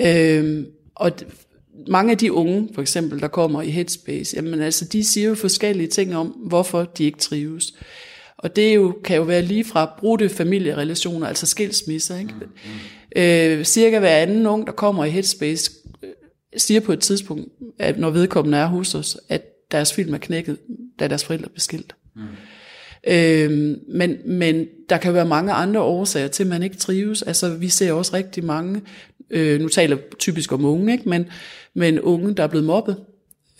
[0.00, 1.12] Øh, og
[1.88, 5.34] mange af de unge, for eksempel, der kommer i Headspace, jamen altså, de siger jo
[5.34, 7.74] forskellige ting om, hvorfor de ikke trives.
[8.38, 12.18] Og det jo, kan jo være lige fra brudte familierelationer, altså skilsmisser.
[12.18, 12.34] Ikke?
[12.34, 13.20] Mm.
[13.22, 16.10] Øh, cirka hver anden ung, der kommer i Headspace, øh,
[16.56, 20.58] siger på et tidspunkt, at når vedkommende er hos os, at deres film er knækket,
[20.98, 21.94] da deres forældre blev skilt.
[22.14, 22.22] Mm.
[23.06, 27.22] Øh, men, men der kan være mange andre årsager til, at man ikke trives.
[27.22, 28.82] Altså, vi ser også rigtig mange,
[29.30, 31.08] øh, nu taler jeg typisk om unge, ikke?
[31.08, 31.26] Men,
[31.74, 32.96] men unge, der er blevet mobbet.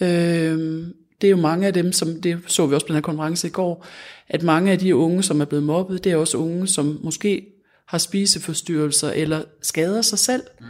[0.01, 0.87] Øh,
[1.21, 3.47] det er jo mange af dem, som det så vi også på den her konference
[3.47, 3.87] i går,
[4.29, 7.47] at mange af de unge, som er blevet mobbet, det er også unge, som måske
[7.87, 10.42] har spiseforstyrrelser eller skader sig selv.
[10.61, 10.66] Mm.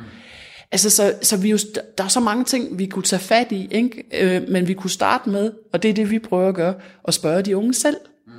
[0.72, 1.58] Altså, så, så vi jo,
[1.98, 4.04] der er så mange ting, vi kunne tage fat i, ikke?
[4.12, 6.74] Øh, men vi kunne starte med, og det er det, vi prøver at gøre,
[7.08, 7.96] at spørge de unge selv.
[8.26, 8.32] Mm.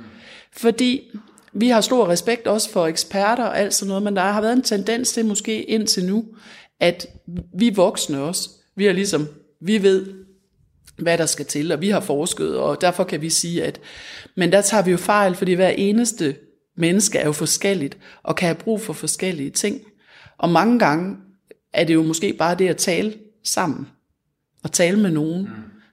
[0.52, 1.10] Fordi
[1.52, 4.52] vi har stor respekt også for eksperter og alt sådan noget, men der har været
[4.52, 6.24] en tendens til måske indtil nu,
[6.80, 7.06] at
[7.58, 9.28] vi voksne også, vi er ligesom,
[9.60, 10.06] vi ved,
[10.98, 13.80] hvad der skal til, og vi har forsket, og derfor kan vi sige, at,
[14.36, 16.36] men der tager vi jo fejl, fordi hver eneste
[16.76, 19.80] menneske er jo forskelligt, og kan have brug for forskellige ting.
[20.38, 21.16] Og mange gange
[21.72, 23.88] er det jo måske bare det at tale sammen,
[24.62, 25.42] og tale med nogen.
[25.42, 25.48] Mm.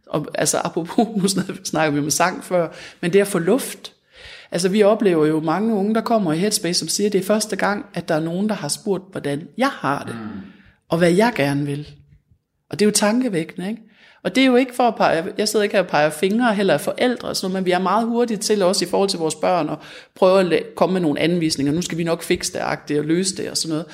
[0.07, 2.67] Og, altså apropos, nu snakker vi med sang før,
[3.01, 3.93] men det at få luft.
[4.51, 7.25] Altså vi oplever jo mange unge, der kommer i Headspace, som siger, at det er
[7.25, 10.41] første gang, at der er nogen, der har spurgt, hvordan jeg har det, mm.
[10.89, 11.87] og hvad jeg gerne vil.
[12.69, 13.81] Og det er jo tankevækkende, ikke?
[14.23, 16.55] Og det er jo ikke for at pege, jeg sidder ikke her og peger fingre
[16.55, 19.19] heller af forældre, sådan noget, men vi er meget hurtige til også i forhold til
[19.19, 19.77] vores børn og
[20.15, 21.73] prøve at komme med nogle anvisninger.
[21.73, 22.53] Nu skal vi nok fikse
[22.87, 23.85] det og løse det og sådan noget.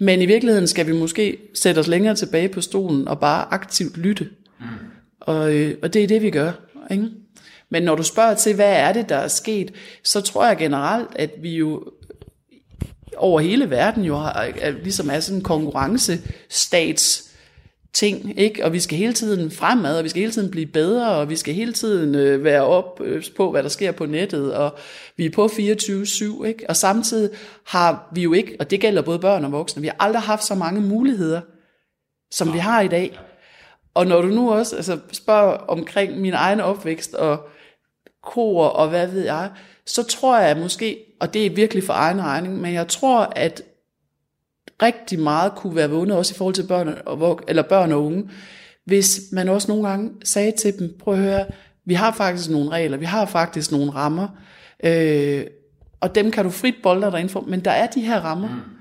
[0.00, 3.96] Men i virkeligheden skal vi måske sætte os længere tilbage på stolen og bare aktivt
[3.96, 4.28] lytte.
[4.60, 4.66] Mm.
[5.20, 6.52] Og, øh, og det er det, vi gør.
[6.90, 7.08] Ikke?
[7.70, 11.08] Men når du spørger til, hvad er det, der er sket, så tror jeg generelt,
[11.16, 11.84] at vi jo
[13.16, 17.25] over hele verden jo har, ligesom er sådan en konkurrencestats
[17.96, 18.64] ting, ikke?
[18.64, 21.36] Og vi skal hele tiden fremad, og vi skal hele tiden blive bedre, og vi
[21.36, 24.78] skal hele tiden øh, være op øh, på, hvad der sker på nettet, og
[25.16, 26.64] vi er på 24-7, ikke?
[26.68, 27.30] Og samtidig
[27.66, 30.44] har vi jo ikke, og det gælder både børn og voksne, vi har aldrig haft
[30.44, 31.40] så mange muligheder,
[32.30, 33.18] som vi har i dag.
[33.94, 37.48] Og når du nu også altså, spørger omkring min egen opvækst, og
[38.22, 39.50] kor, og hvad ved jeg,
[39.86, 43.62] så tror jeg måske, og det er virkelig for egen regning, men jeg tror, at
[44.82, 48.30] rigtig meget kunne være vundet, også i forhold til børn og, eller børn og unge,
[48.84, 51.46] hvis man også nogle gange sagde til dem, prøv at høre,
[51.84, 54.28] vi har faktisk nogle regler, vi har faktisk nogle rammer,
[54.84, 55.44] øh,
[56.00, 58.48] og dem kan du frit bolde dig for, men der er de her rammer.
[58.48, 58.76] Mm.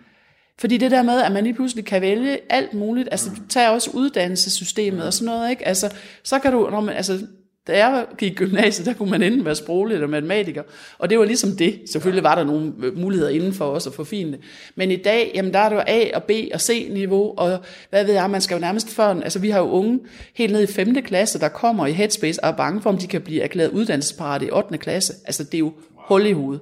[0.60, 3.91] Fordi det der med, at man lige pludselig kan vælge alt muligt, altså tager også
[3.93, 5.67] uddannelsessystemet og sådan noget, ikke?
[5.67, 7.27] Altså, så kan du, når man, altså,
[7.67, 10.63] da jeg gik i gymnasiet, der kunne man enten være sproglig eller matematiker,
[10.97, 11.82] og det var ligesom det.
[11.91, 14.39] Selvfølgelig var der nogle øh, muligheder inden for os at forfine det.
[14.75, 18.06] Men i dag, jamen der er der A og B og C niveau, og hvad
[18.06, 19.99] ved jeg, man skal jo nærmest før, altså vi har jo unge
[20.34, 21.04] helt ned i 5.
[21.04, 24.45] klasse, der kommer i Headspace og er bange for, om de kan blive erklæret uddannelsesparate
[24.45, 24.78] i 8.
[24.78, 25.13] klasse.
[25.25, 26.62] Altså det er jo hul i hovedet.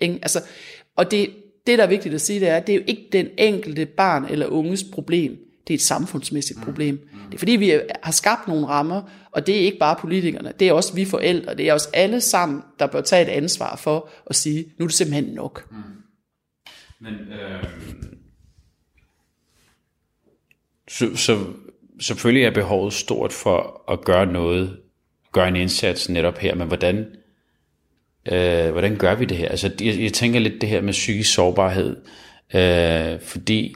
[0.00, 0.18] Ikke?
[0.22, 0.40] Altså,
[0.96, 1.30] og det,
[1.66, 3.86] det, der er vigtigt at sige, det er, at det er jo ikke den enkelte
[3.86, 5.38] barn eller unges problem.
[5.68, 6.64] Det er et samfundsmæssigt mm.
[6.64, 6.98] problem.
[7.28, 10.68] Det er fordi, vi har skabt nogle rammer, og det er ikke bare politikerne, det
[10.68, 14.10] er også vi forældre, det er os alle sammen, der bør tage et ansvar for
[14.26, 15.70] at sige, nu er det simpelthen nok.
[15.70, 15.76] Mm.
[17.00, 17.64] Men, øh...
[20.88, 21.44] så, så
[22.00, 24.78] selvfølgelig er behovet stort for at gøre noget,
[25.32, 27.06] gøre en indsats netop her, men hvordan,
[28.32, 29.48] øh, hvordan gør vi det her?
[29.48, 31.96] Altså, jeg, jeg tænker lidt det her med psykisk sårbarhed,
[32.54, 33.74] øh, fordi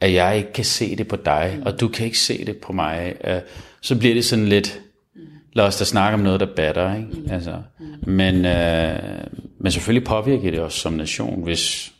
[0.00, 1.62] at jeg ikke kan se det på dig, mm.
[1.66, 3.40] og du kan ikke se det på mig, øh,
[3.80, 4.80] så bliver det sådan lidt,
[5.52, 6.94] lad os da snakke om noget, der batter.
[6.94, 7.08] Ikke?
[7.08, 7.30] Mm.
[7.30, 8.12] Altså, mm.
[8.12, 8.98] men, øh,
[9.58, 11.92] men selvfølgelig påvirker det os som nation, hvis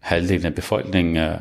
[0.00, 1.38] halvdelen af befolkningen øh,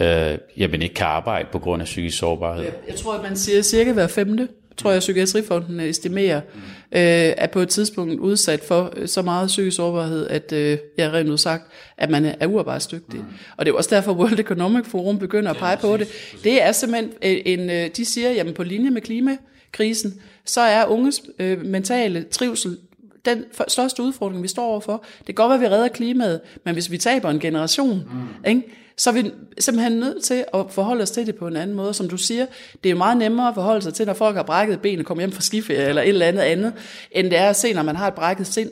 [0.00, 2.64] øh, jamen ikke kan arbejde på grund af psykisk sårbarhed.
[2.64, 6.60] Jeg, jeg tror, at man siger cirka hver femte tror jeg, Psykiatrifonden estimerer, mm.
[6.92, 11.40] øh, er på et tidspunkt udsat for så meget psykisk sårbarhed, at øh, jeg rent
[11.40, 11.64] sagt,
[11.96, 13.20] at man er uarbejdsdygtig.
[13.20, 13.26] Mm.
[13.56, 16.08] Og det er også derfor, World Economic Forum begynder at pege på det.
[16.44, 21.22] Det er simpelthen en, øh, de siger, jamen på linje med klimakrisen, så er unges
[21.38, 22.78] øh, mentale trivsel
[23.24, 25.04] den største udfordring, vi står overfor.
[25.18, 28.50] Det kan godt være, at vi redder klimaet, men hvis vi taber en generation, mm.
[28.50, 28.62] ikke,
[28.96, 31.94] så er vi simpelthen nødt til at forholde os til det på en anden måde.
[31.94, 32.46] Som du siger,
[32.82, 35.04] det er jo meget nemmere at forholde sig til, når folk har brækket ben og
[35.04, 36.72] kommer hjem fra skiferie eller et eller andet andet,
[37.10, 38.70] end det er at se, når man har et brækket sind.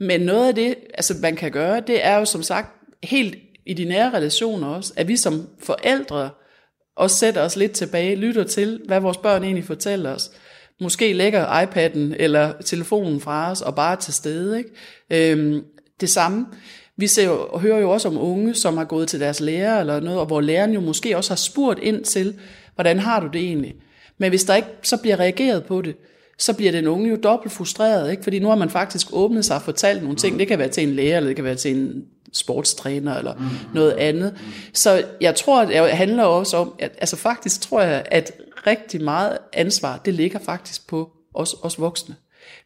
[0.00, 2.68] Men noget af det, altså man kan gøre, det er jo som sagt
[3.02, 6.30] helt i de nære relationer også, at vi som forældre
[6.96, 10.30] også sætter os lidt tilbage, lytter til, hvad vores børn egentlig fortæller os.
[10.80, 14.58] Måske lægger iPad'en eller telefonen fra os og bare til stede.
[14.58, 15.32] Ikke?
[15.32, 15.62] Øhm,
[16.00, 16.46] det samme.
[16.96, 19.80] Vi ser jo, og hører jo også om unge, som har gået til deres lærer
[19.80, 22.34] eller noget, og hvor læreren jo måske også har spurgt ind til,
[22.74, 23.74] hvordan har du det egentlig?
[24.18, 25.96] Men hvis der ikke så bliver reageret på det,
[26.38, 28.22] så bliver den unge jo dobbelt frustreret, ikke?
[28.22, 30.38] fordi nu har man faktisk åbnet sig og fortalt nogle ting.
[30.38, 33.34] Det kan være til en lærer, eller det kan være til en sportstræner, eller
[33.74, 34.34] noget andet.
[34.72, 38.32] Så jeg tror, det handler også om, at, altså faktisk tror jeg, at
[38.66, 42.14] rigtig meget ansvar, det ligger faktisk på os, os voksne.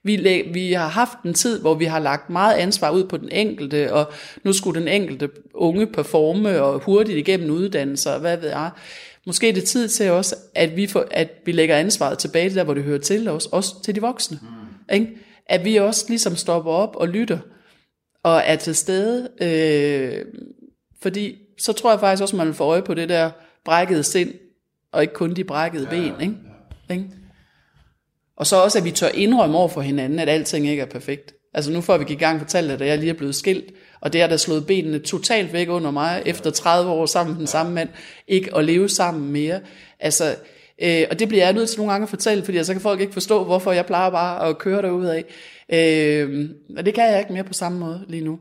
[0.02, 3.28] Vi, vi har haft en tid, hvor vi har lagt meget ansvar ud på den
[3.28, 4.12] enkelte, og
[4.44, 8.70] nu skulle den enkelte unge performe og hurtigt igennem uddannelser, og hvad ved jeg.
[9.26, 12.64] Måske er det tid til også, at vi, får, at vi lægger ansvaret tilbage der,
[12.64, 14.38] hvor det hører til os, også til de voksne.
[14.42, 14.94] Mm.
[14.94, 15.16] Ikke?
[15.46, 17.38] At vi også ligesom stopper op og lytter,
[18.22, 19.28] og er til stede.
[19.40, 20.24] Øh,
[21.02, 23.30] fordi så tror jeg faktisk også, man vil få øje på det der
[23.64, 24.34] brækkede sind,
[24.92, 26.20] og ikke kun de brækkede ja, ben.
[26.20, 26.34] Ikke?
[26.88, 26.94] Ja.
[26.94, 27.06] Ikke?
[28.36, 31.34] Og så også, at vi tør indrømme over for hinanden, at alting ikke er perfekt.
[31.54, 34.20] Altså nu får vi i gang fortalt, at jeg lige er blevet skilt, og det
[34.20, 37.72] er der slået benene totalt væk under mig, efter 30 år sammen med den samme
[37.72, 37.88] mand,
[38.28, 39.60] ikke at leve sammen mere.
[40.00, 40.36] Altså,
[40.82, 43.00] øh, og det bliver jeg nødt til nogle gange at fortælle, fordi så kan folk
[43.00, 45.24] ikke forstå, hvorfor jeg plejer bare at køre derud af.
[45.72, 48.38] Øh, og det kan jeg ikke mere på samme måde lige nu.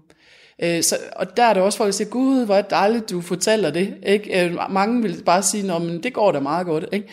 [0.63, 3.09] Øh, så, og der er der også folk, der siger, gud, hvor er det dejligt,
[3.09, 3.93] du fortæller det.
[4.05, 4.45] Ikke?
[4.45, 6.85] Øh, mange vil bare sige, men det går da meget godt.
[6.91, 7.07] Ikke?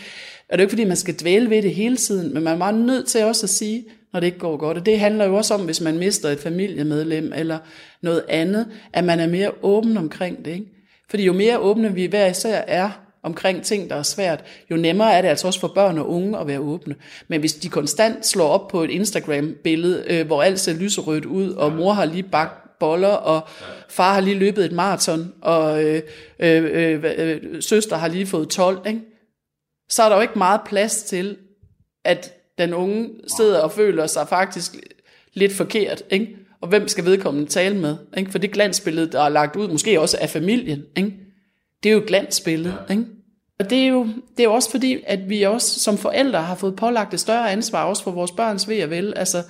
[0.48, 2.52] Og det er jo ikke, fordi man skal dvæle ved det hele tiden, men man
[2.52, 4.78] er meget nødt til også at sige, når det ikke går godt.
[4.78, 7.58] Og det handler jo også om, hvis man mister et familiemedlem eller
[8.02, 10.50] noget andet, at man er mere åben omkring det.
[10.50, 10.66] Ikke?
[11.10, 12.90] Fordi jo mere åbne vi hver især er
[13.22, 16.38] omkring ting, der er svært, jo nemmere er det altså også for børn og unge
[16.38, 16.94] at være åbne.
[17.28, 21.50] Men hvis de konstant slår op på et Instagram-billede, øh, hvor alt ser lyserødt ud,
[21.50, 23.48] og mor har lige bagt boller, og
[23.88, 26.02] far har lige løbet et maraton, og øh,
[26.38, 29.00] øh, øh, øh, søster har lige fået 12, ikke?
[29.88, 31.36] så er der jo ikke meget plads til,
[32.04, 34.76] at den unge sidder og føler sig faktisk
[35.34, 36.36] lidt forkert, ikke?
[36.60, 37.96] Og hvem skal vedkommende tale med?
[38.16, 38.30] Ikke?
[38.30, 41.12] For det glansbillede, der er lagt ud, måske også af familien, ikke?
[41.82, 42.74] det er jo et glansbillede.
[42.90, 43.04] Ikke?
[43.58, 46.54] Og det er, jo, det er jo også fordi, at vi også som forældre har
[46.54, 49.12] fået pålagt et større ansvar, også for vores børns ved og vel.
[49.16, 49.42] Altså,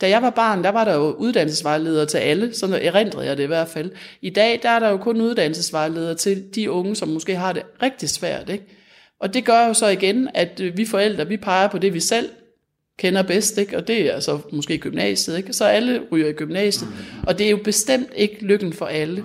[0.00, 3.42] da jeg var barn, der var der jo uddannelsesvejledere til alle, sådan erindrede jeg det
[3.42, 3.90] i hvert fald.
[4.22, 7.62] I dag, der er der jo kun uddannelsesvejledere til de unge, som måske har det
[7.82, 8.48] rigtig svært.
[8.48, 8.64] Ikke?
[9.20, 12.00] Og det gør jo så igen, at øh, vi forældre, vi peger på det, vi
[12.00, 12.28] selv
[12.98, 13.76] kender bedst, ikke?
[13.76, 15.52] og det er altså måske gymnasiet, ikke?
[15.52, 16.90] så alle ryger i gymnasiet,
[17.26, 19.24] og det er jo bestemt ikke lykken for alle.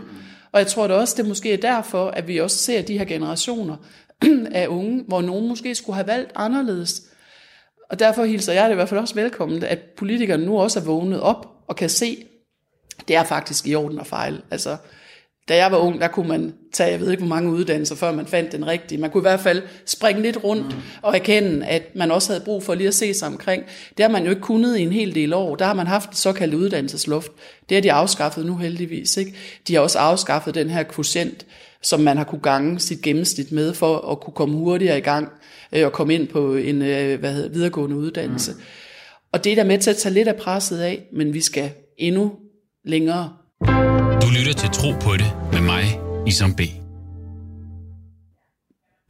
[0.52, 3.06] Og jeg tror da også, det måske er derfor, at vi også ser de her
[3.06, 3.76] generationer
[4.52, 7.02] af unge, hvor nogen måske skulle have valgt anderledes.
[7.90, 10.84] Og derfor hilser jeg det i hvert fald også velkommen, at politikerne nu også er
[10.84, 12.26] vågnet op og kan se,
[13.08, 14.42] det er faktisk i orden og fejl.
[14.52, 14.78] Altså,
[15.50, 18.12] da jeg var ung, der kunne man tage, jeg ved ikke hvor mange uddannelser, før
[18.12, 19.02] man fandt den rigtige.
[19.02, 22.64] Man kunne i hvert fald springe lidt rundt og erkende, at man også havde brug
[22.64, 23.64] for lige at se sig omkring.
[23.98, 25.56] Det har man jo ikke kunnet i en hel del år.
[25.56, 27.32] Der har man haft såkaldt uddannelsesluft.
[27.70, 29.18] Det har de afskaffet nu heldigvis.
[29.18, 29.36] Ikke?
[29.68, 31.46] De har også afskaffet den her quotient,
[31.82, 35.30] som man har kunne gange sit gennemsnit med, for at kunne komme hurtigere i gang
[35.74, 38.52] øh, og komme ind på en øh, hvad hedder, videregående uddannelse.
[38.52, 38.62] Mm.
[39.32, 41.72] Og det er der med til at tage lidt af presset af, men vi skal
[41.98, 42.32] endnu
[42.86, 43.30] længere
[44.22, 45.84] du lytter til Tro på det med mig,
[46.28, 46.62] Isam B.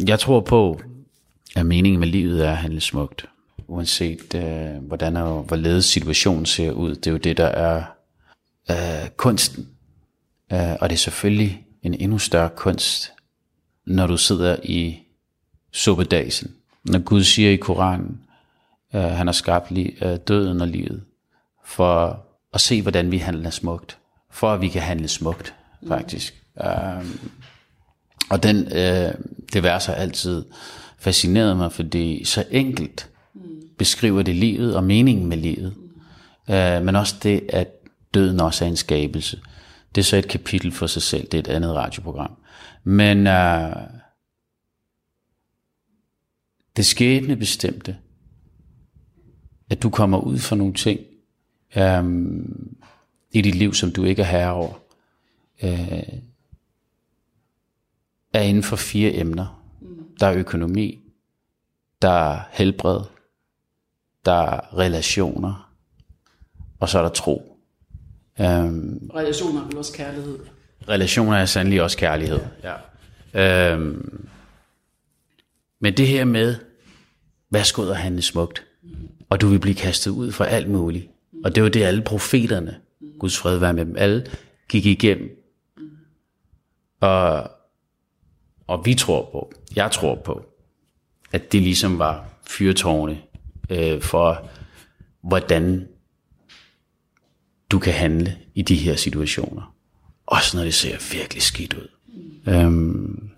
[0.08, 0.82] Jeg tror på,
[1.56, 3.26] at meningen med livet er at handle smukt.
[3.68, 6.96] Uanset øh, hvordan og hvorledes situationen ser ud.
[6.96, 7.84] Det er jo det, der er
[8.72, 9.68] øh, kunsten.
[10.54, 13.12] Øh, og det er selvfølgelig en endnu større kunst,
[13.86, 15.00] når du sidder i
[15.74, 16.52] suppedagen.
[16.84, 18.22] Når Gud siger i Koranen,
[18.96, 21.04] øh, han har skabt li- øh, døden og livet,
[21.66, 24.00] for at se, hvordan vi handler smukt
[24.32, 25.54] for at vi kan handle smukt,
[25.88, 26.44] faktisk.
[26.56, 26.62] Mm.
[27.00, 27.20] Um,
[28.30, 29.14] og den, øh,
[29.54, 30.46] det vers har altid
[31.00, 33.10] fascineret mig, fordi så enkelt
[33.78, 35.74] beskriver det livet og meningen med livet.
[36.48, 36.54] Mm.
[36.54, 37.68] Uh, men også det, at
[38.14, 39.40] døden også er en skabelse.
[39.96, 42.38] Det er så et kapitel for sig selv, det er et andet radioprogram.
[42.84, 43.74] Men uh,
[46.76, 47.98] det skæbne bestemte,
[49.70, 51.00] at du kommer ud for nogle ting,
[51.78, 52.78] um,
[53.32, 54.74] i dit liv, som du ikke er herre over,
[55.64, 56.20] øh,
[58.34, 59.64] er inden for fire emner.
[60.20, 61.00] Der er økonomi,
[62.02, 63.02] der er helbred,
[64.26, 65.74] der er relationer,
[66.80, 67.49] og så er der tro.
[68.42, 70.40] Øhm, relationer er også kærlighed.
[70.90, 72.40] Relationer er sandelig også kærlighed.
[73.34, 73.74] Ja.
[73.74, 74.30] Øhm,
[75.80, 76.56] men det her med,
[77.50, 78.66] værsgo og handle smukt,
[79.30, 81.08] og du vil blive kastet ud for alt muligt.
[81.44, 82.76] Og det var det, alle profeterne
[83.20, 84.26] Guds fred være med dem alle,
[84.70, 85.30] gik igennem.
[87.02, 87.52] Og,
[88.68, 90.46] og vi tror på, jeg tror på,
[91.32, 93.22] at det ligesom var fyrtårne
[93.70, 94.50] øh, for,
[95.22, 95.88] hvordan
[97.72, 99.76] du kan handle i de her situationer.
[100.26, 101.88] Også når det ser virkelig skidt ud.
[102.46, 102.54] Mm.
[102.54, 103.30] Øhm,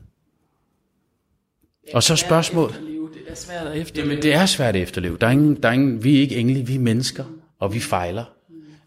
[1.93, 2.69] og så spørgsmål.
[2.69, 4.09] Det er svært at efterleve.
[4.09, 5.17] Jamen, det er svært at efterleve.
[5.21, 7.25] Der er ingen, der er ingen, vi er ikke engle, vi er mennesker,
[7.59, 8.25] og vi fejler.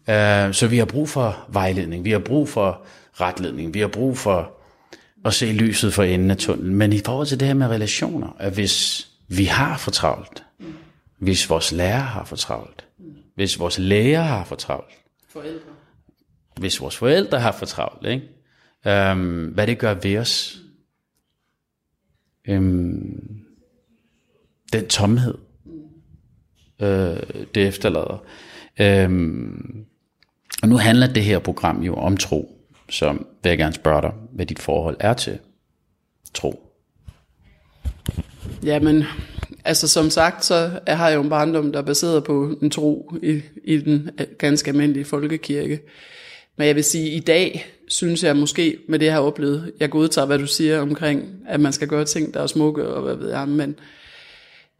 [0.07, 4.17] Uh, så vi har brug for vejledning, vi har brug for retledning, vi har brug
[4.17, 4.51] for
[5.25, 6.75] at se lyset for enden af tunnelen.
[6.75, 10.43] Men i forhold til det her med relationer, at hvis vi har for travlt,
[11.17, 12.85] hvis vores lærer har for travlt,
[13.35, 15.04] hvis vores læger har for travlt,
[15.35, 15.71] Forældre.
[16.59, 19.11] hvis vores forældre har for travlt, ikke?
[19.11, 20.57] Um, hvad det gør ved os.
[22.49, 23.45] Um,
[24.73, 25.33] den tomhed,
[26.79, 28.23] uh, det efterlader.
[29.05, 29.85] Um,
[30.61, 34.13] og nu handler det her program jo om tro, så vil jeg gerne spørge dig,
[34.31, 35.39] hvad dit forhold er til
[36.33, 36.71] tro.
[38.63, 39.03] Jamen,
[39.65, 43.13] altså som sagt, så har jeg jo en barndom, der er baseret på en tro
[43.23, 45.79] i, i den øh, ganske almindelige folkekirke.
[46.57, 49.71] Men jeg vil sige, at i dag synes jeg måske med det, jeg har oplevet,
[49.79, 53.01] jeg godtager, hvad du siger omkring, at man skal gøre ting, der er smukke og
[53.01, 53.75] hvad ved jeg, men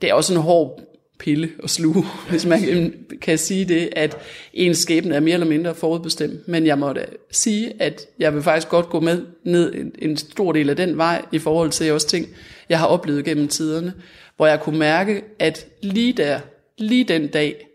[0.01, 0.81] det er også en hård
[1.19, 4.17] pille og sluge, hvis man kan sige det, at
[4.53, 6.47] ens skæbne er mere eller mindre forudbestemt.
[6.47, 10.17] Men jeg må da sige, at jeg vil faktisk godt gå med ned en, en
[10.17, 12.27] stor del af den vej i forhold til også ting,
[12.69, 13.93] jeg har oplevet gennem tiderne,
[14.35, 16.39] hvor jeg kunne mærke, at lige der,
[16.77, 17.67] lige den dag,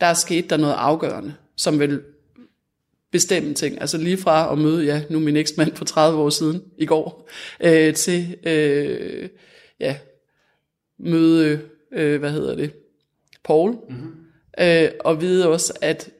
[0.00, 2.00] der skete der noget afgørende, som vil
[3.10, 3.80] bestemme ting.
[3.80, 7.28] Altså lige fra at møde, ja, nu min eksmand for 30 år siden, i går,
[7.60, 9.28] øh, til øh,
[9.80, 9.96] ja,
[10.98, 11.60] møde,
[11.92, 12.72] øh, hvad hedder det,
[13.44, 14.14] Paul, mm-hmm.
[14.60, 16.10] øh, og vide også, at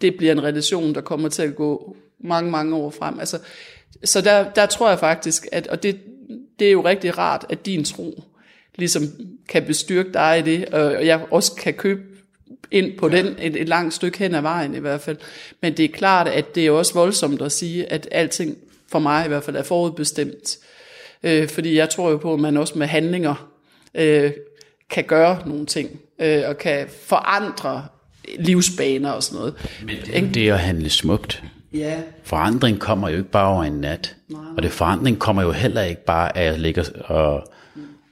[0.00, 3.18] det bliver en relation, der kommer til at gå mange, mange år frem.
[3.18, 3.38] Altså,
[4.04, 6.00] så der, der tror jeg faktisk, at, og det,
[6.58, 8.22] det er jo rigtig rart, at din tro
[8.74, 9.02] ligesom
[9.48, 12.02] kan bestyrke dig i det, og jeg også kan købe
[12.70, 15.16] ind på den et, et langt stykke hen ad vejen i hvert fald.
[15.62, 18.56] Men det er klart, at det er også voldsomt at sige, at alting
[18.88, 20.58] for mig i hvert fald er forudbestemt.
[21.22, 23.50] Øh, fordi jeg tror jo på, at man også med handlinger
[23.94, 24.32] øh,
[24.90, 27.86] kan gøre nogle ting, øh, og kan forandre
[28.38, 29.54] livsbaner og sådan noget.
[29.80, 31.42] Men det er det at handle smukt.
[31.72, 32.02] Ja.
[32.24, 34.16] Forandring kommer jo ikke bare over en nat.
[34.28, 34.40] Nej.
[34.56, 37.52] Og det forandring kommer jo heller ikke bare af at ligge og,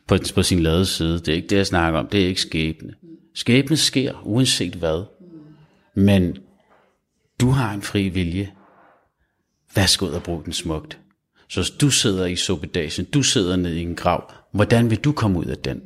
[0.09, 1.19] på, på sin lade side.
[1.19, 2.07] Det er ikke det, jeg snakker om.
[2.07, 2.95] Det er ikke skæbne.
[3.35, 5.05] Skæbne sker, uanset hvad.
[5.95, 6.37] Men
[7.41, 8.53] du har en fri vilje.
[9.75, 10.99] Værsgo ud og brug den smukt.
[11.49, 14.33] Så du sidder i sopedagen, du sidder nede i en grav.
[14.53, 15.83] Hvordan vil du komme ud af den?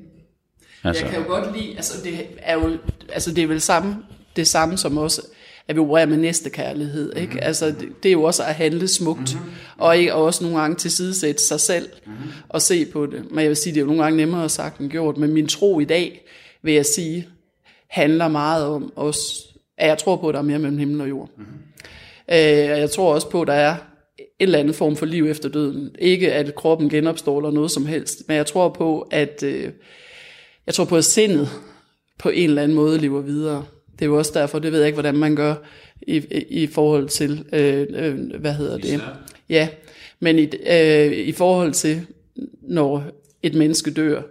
[0.84, 1.04] Altså.
[1.04, 3.96] Jeg kan jo godt lide, altså det er jo, altså det er vel samme,
[4.36, 5.22] det samme som også,
[5.68, 7.26] at vi opererer med næste kærlighed, ikke?
[7.26, 7.46] Mm-hmm.
[7.46, 9.50] Altså det, det er jo også at handle smukt, mm-hmm.
[9.78, 12.30] og, ikke, og også nogle gange tilsidesætte sig selv mm-hmm.
[12.48, 13.30] og se på det.
[13.30, 15.46] Men jeg vil sige, det er jo nogle gange nemmere sagt end gjort, men min
[15.46, 16.26] tro i dag,
[16.62, 17.28] vil jeg sige,
[17.88, 19.46] handler meget om os,
[19.78, 21.30] at jeg tror på, at der er mere mellem himmel og jord.
[21.36, 21.52] Mm-hmm.
[22.28, 23.76] Øh, og jeg tror også på, at der er
[24.18, 25.96] en eller anden form for liv efter døden.
[25.98, 29.72] Ikke at kroppen genopstår eller noget som helst, men jeg tror på, at øh,
[30.66, 31.48] jeg tror på, at sindet
[32.18, 33.64] på en eller anden måde lever videre.
[33.92, 35.54] Det er jo også derfor, det ved jeg ikke, hvordan man gør
[36.02, 36.16] i,
[36.48, 39.02] i, forhold til, øh, øh, hvad hedder det?
[39.48, 39.68] Ja,
[40.20, 42.06] men i, øh, i forhold til,
[42.62, 43.04] når
[43.42, 44.22] et menneske dør,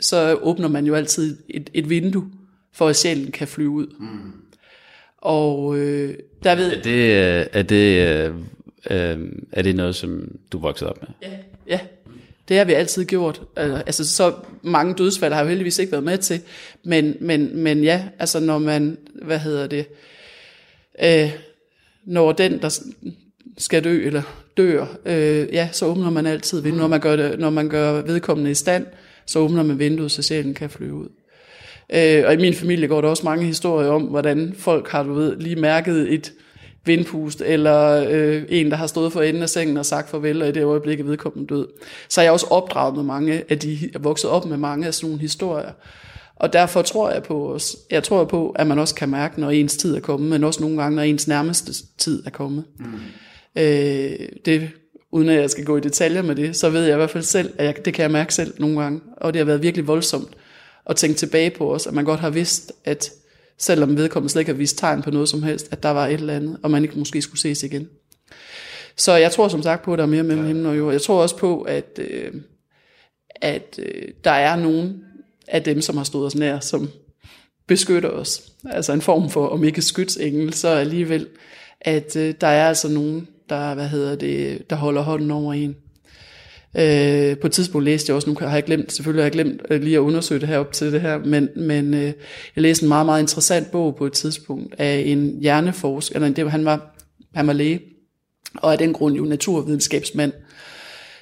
[0.00, 2.30] så åbner man jo altid et, et vindue,
[2.72, 3.86] for at sjælen kan flyve ud.
[4.00, 4.32] Mm.
[5.18, 6.72] Og øh, der ved...
[6.72, 8.34] Er det, er det, øh,
[8.90, 11.08] øh, er det noget, som du voksede op med?
[11.22, 11.36] Ja,
[11.68, 11.80] ja.
[12.48, 13.40] Det har vi altid gjort.
[13.58, 16.40] Øh, altså, så mange dødsfald har jeg jo heldigvis ikke været med til.
[16.84, 19.86] Men, men, men ja, altså når man, hvad hedder det,
[21.02, 21.30] øh,
[22.06, 22.80] når den, der
[23.58, 24.22] skal dø, eller
[24.56, 26.80] dør, øh, ja, så åbner man altid vinduet.
[26.80, 28.86] Når man, gør det, når man gør vedkommende i stand,
[29.26, 31.08] så åbner man vinduet, så sjælen kan flyve ud.
[31.92, 35.12] Øh, og i min familie går der også mange historier om, hvordan folk har, du
[35.12, 36.32] ved, lige mærket et
[36.86, 40.48] vindpust, eller øh, en, der har stået for enden af sengen og sagt farvel, og
[40.48, 41.66] i det øjeblik er vedkommende død.
[42.08, 44.86] Så er jeg også opdraget med mange af de, jeg er vokset op med mange
[44.86, 45.72] af sådan nogle historier.
[46.36, 49.50] Og derfor tror jeg på os, jeg tror på, at man også kan mærke, når
[49.50, 52.64] ens tid er kommet, men også nogle gange, når ens nærmeste tid er kommet.
[52.78, 52.84] Mm.
[53.56, 54.68] Øh, det,
[55.12, 57.24] uden at jeg skal gå i detaljer med det, så ved jeg i hvert fald
[57.24, 59.86] selv, at jeg, det kan jeg mærke selv nogle gange, og det har været virkelig
[59.86, 60.28] voldsomt
[60.86, 63.10] at tænke tilbage på os, at man godt har vidst, at
[63.58, 66.12] selvom vedkommende slet ikke har vist tegn på noget som helst, at der var et
[66.12, 67.88] eller andet, og man ikke måske skulle ses igen.
[68.96, 70.92] Så jeg tror som sagt på, at der er mere mellem himmel og jord.
[70.92, 72.32] Jeg tror også på, at, øh,
[73.36, 75.04] at øh, der er nogen
[75.48, 76.88] af dem, som har stået os nær, som
[77.66, 78.42] beskytter os.
[78.70, 81.28] Altså en form for, om ikke skytsengel, så alligevel,
[81.80, 85.76] at øh, der er altså nogen, der, hvad hedder det, der holder hånden over en.
[86.78, 89.62] Øh, på et tidspunkt læste jeg også, nu har jeg glemt, selvfølgelig har jeg glemt
[89.70, 92.12] øh, lige at undersøge det her op til det her, men, men øh,
[92.56, 96.50] jeg læste en meget, meget interessant bog på et tidspunkt af en hjerneforsker, eller det,
[96.50, 96.96] han, var,
[97.34, 97.80] han var læge,
[98.54, 100.32] og af den grund jo naturvidenskabsmand.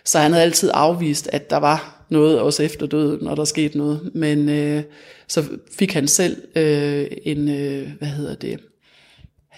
[0.04, 3.78] Så han havde altid afvist, at der var noget også efter døden, når der skete
[3.78, 4.10] noget.
[4.14, 4.82] Men øh,
[5.28, 5.44] så
[5.78, 8.60] fik han selv øh, en, øh, hvad hedder det,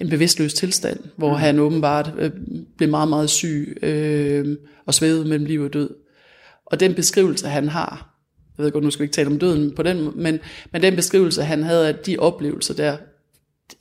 [0.00, 1.36] en bevidstløs tilstand, hvor mm.
[1.36, 2.30] han åbenbart øh,
[2.76, 5.90] blev meget, meget syg øh, og svævede mellem liv og død.
[6.66, 8.14] Og den beskrivelse, han har,
[8.58, 10.38] jeg ved godt, nu skal vi ikke tale om døden på den men,
[10.72, 12.96] men den beskrivelse, han havde af de oplevelser der,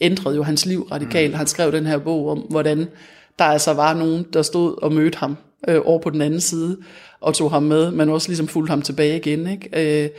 [0.02, 1.32] ændrede jo hans liv radikalt.
[1.32, 1.38] Mm.
[1.38, 2.88] Han skrev den her bog om, hvordan
[3.40, 5.38] der altså var nogen, der stod og mødte ham
[5.68, 6.78] øh, over på den anden side,
[7.22, 9.48] og tog ham med, men også ligesom fulgte ham tilbage igen.
[9.48, 10.04] Ikke?
[10.04, 10.10] Øh,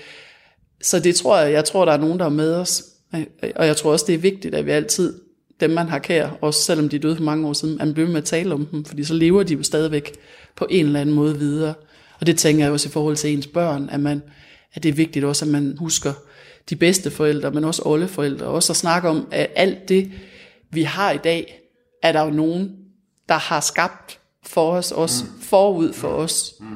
[0.83, 2.85] så det tror jeg, jeg tror, der er nogen, der er med os.
[3.57, 5.15] Og jeg tror også, det er vigtigt, at vi altid,
[5.61, 7.95] dem man har kær, også selvom de er døde for mange år siden, at man
[7.95, 10.13] bliver med at tale om dem, fordi så lever de jo stadigvæk
[10.57, 11.75] på en eller anden måde videre.
[12.21, 14.23] Og det tænker jeg også i forhold til ens børn, at, man,
[14.75, 16.13] at det er vigtigt også, at man husker
[16.71, 18.47] de bedste forældre, men også alle forældre.
[18.47, 20.13] Også at snakke om, at alt det,
[20.71, 21.61] vi har i dag,
[22.03, 22.77] er der jo nogen,
[23.29, 25.41] der har skabt for os, også mm.
[25.41, 26.55] forud for os.
[26.61, 26.67] Mm.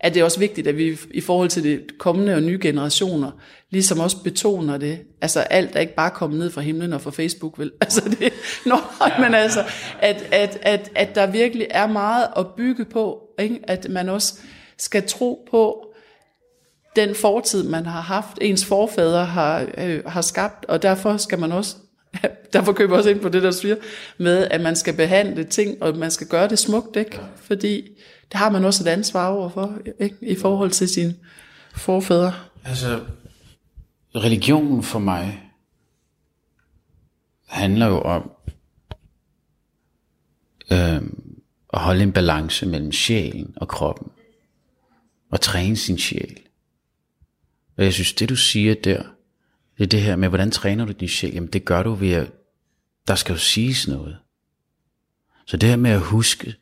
[0.00, 3.30] At det er også vigtigt, at vi i forhold til de kommende og nye generationer,
[3.70, 5.00] ligesom også betoner det.
[5.20, 7.72] Altså alt er ikke bare kommet ned fra himlen og fra Facebook, vel?
[7.80, 8.32] Altså det,
[8.66, 8.76] no,
[9.18, 9.64] men altså,
[10.00, 13.60] at, at, at, at der virkelig er meget at bygge på, ikke?
[13.62, 14.40] at man også
[14.78, 15.84] skal tro på,
[16.96, 21.52] den fortid, man har haft, ens forfædre har, øh, har skabt, og derfor skal man
[21.52, 21.76] også,
[22.52, 23.76] derfor køber jeg også ind på det, der siger,
[24.18, 27.16] med at man skal behandle ting, og man skal gøre det smukt, ikke?
[27.16, 27.22] Ja.
[27.36, 27.88] Fordi
[28.32, 30.16] det har man også et ansvar over for, ikke?
[30.20, 31.14] i forhold til sine
[31.74, 32.34] forfædre.
[32.64, 33.00] Altså,
[34.14, 35.42] religionen for mig
[37.46, 38.30] handler jo om
[40.72, 41.02] øh,
[41.72, 44.08] at holde en balance mellem sjælen og kroppen,
[45.30, 46.38] og træne sin sjæl.
[47.76, 49.02] Og jeg synes, det du siger der,
[49.78, 51.34] det er det her med, hvordan træner du din sjæl?
[51.34, 52.30] Jamen det gør du ved at,
[53.08, 54.16] der skal jo siges noget.
[55.46, 56.54] Så det her med at huske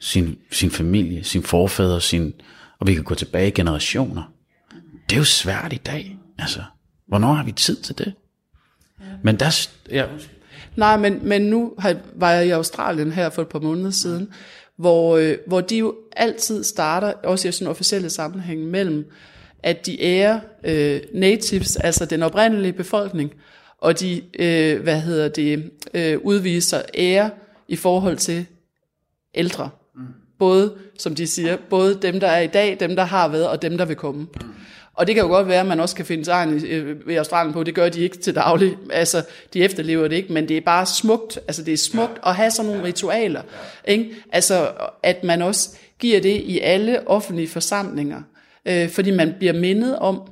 [0.00, 2.34] sin, sin familie, sin forfædre, sin,
[2.78, 4.32] og vi kan gå tilbage i generationer.
[5.08, 6.18] Det er jo svært i dag.
[6.38, 6.62] Altså,
[7.06, 8.14] hvornår har vi tid til det?
[9.00, 9.04] Ja.
[9.22, 9.68] Men der...
[9.90, 10.06] Ja.
[10.76, 11.74] Nej, men, men nu
[12.14, 14.32] var jeg i Australien her for et par måneder siden,
[14.76, 19.10] hvor, øh, hvor de jo altid starter, også i sådan en officielle sammenhæng, mellem
[19.66, 23.32] at de ærer øh, natives, altså den oprindelige befolkning,
[23.78, 27.30] og de, øh, hvad hedder det, øh, udviser ære
[27.68, 28.46] i forhold til
[29.34, 29.70] ældre.
[29.94, 30.02] Mm.
[30.38, 33.62] Både, som de siger, både dem, der er i dag, dem, der har været, og
[33.62, 34.22] dem, der vil komme.
[34.22, 34.50] Mm.
[34.94, 37.52] Og det kan jo godt være, at man også kan finde tegn i, øh, Australien
[37.52, 40.60] på, det gør de ikke til daglig, altså de efterlever det ikke, men det er
[40.60, 43.42] bare smukt, altså det er smukt at have sådan nogle ritualer,
[43.84, 44.14] ikke?
[44.32, 44.70] altså
[45.02, 48.22] at man også giver det i alle offentlige forsamlinger,
[48.66, 50.22] øh, fordi man bliver mindet om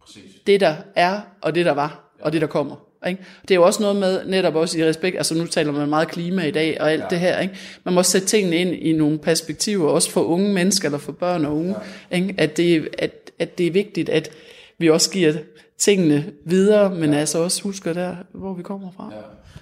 [0.00, 0.22] Præcis.
[0.46, 2.76] det, der er, og det, der var, og det, der kommer.
[3.08, 3.24] Ikke?
[3.42, 6.08] Det er jo også noget med, netop også i respekt, altså nu taler man meget
[6.08, 7.08] klima i dag, og alt ja.
[7.10, 7.54] det her, ikke?
[7.84, 11.44] man må sætte tingene ind i nogle perspektiver, også for unge mennesker, eller for børn
[11.44, 11.74] og unge,
[12.10, 12.16] ja.
[12.16, 12.34] ikke?
[12.38, 14.30] At, det, at, at det er vigtigt, at
[14.78, 15.32] vi også giver
[15.78, 17.18] tingene videre, men ja.
[17.18, 19.10] altså også husker der, hvor vi kommer fra.
[19.12, 19.20] Ja.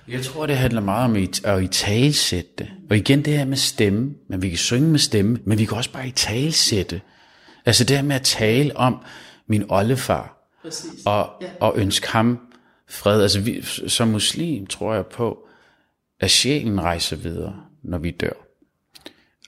[0.09, 2.69] Jeg tror, det handler meget om at i talsætte.
[2.91, 5.77] Og igen det her med stemme, men vi kan synge med stemme, men vi kan
[5.77, 7.01] også bare i talsætte.
[7.67, 8.99] Altså det her med at tale om
[9.47, 10.91] min oldefar, Præcis.
[11.07, 11.49] og, ja.
[11.61, 12.39] og ønske ham
[12.89, 13.23] fred.
[13.23, 15.39] Altså vi, som muslim tror jeg på,
[16.21, 18.33] at sjælen rejser videre, når vi dør.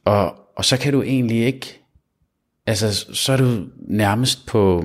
[0.05, 1.83] Og, og så kan du egentlig ikke,
[2.67, 4.85] altså så er du nærmest på,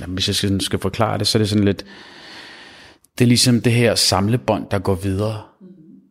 [0.00, 1.84] jamen, hvis jeg skal, skal forklare det, så er det sådan lidt,
[3.18, 5.42] det er ligesom det her samlebånd, der går videre.
[5.60, 5.66] Mm.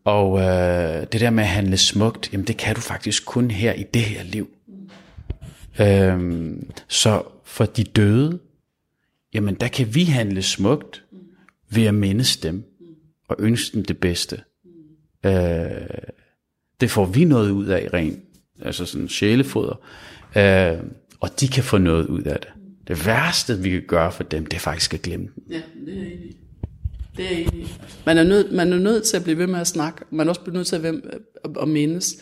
[0.06, 3.74] Og øh, det der med at handle smukt, jamen det kan du faktisk kun her
[3.74, 4.50] i det her liv.
[5.82, 8.40] Øhm, så for de døde,
[9.34, 11.04] jamen der kan vi handle smukt
[11.70, 12.64] ved at mindes dem
[13.28, 14.42] og ønske dem det bedste.
[15.26, 15.32] Øh,
[16.82, 18.20] det får vi noget ud af rent,
[18.62, 19.82] altså sådan sjælefoder,
[20.38, 20.84] øh,
[21.20, 22.50] og de kan få noget ud af det.
[22.88, 25.44] Det værste, vi kan gøre for dem, det er faktisk at glemme dem.
[25.50, 26.38] Ja, det er enig.
[27.18, 27.68] Det er enig.
[28.06, 30.06] Man er, nødt, man er nødt til at blive ved med at snakke.
[30.12, 32.16] Man er også nødt til at, at, at mindes.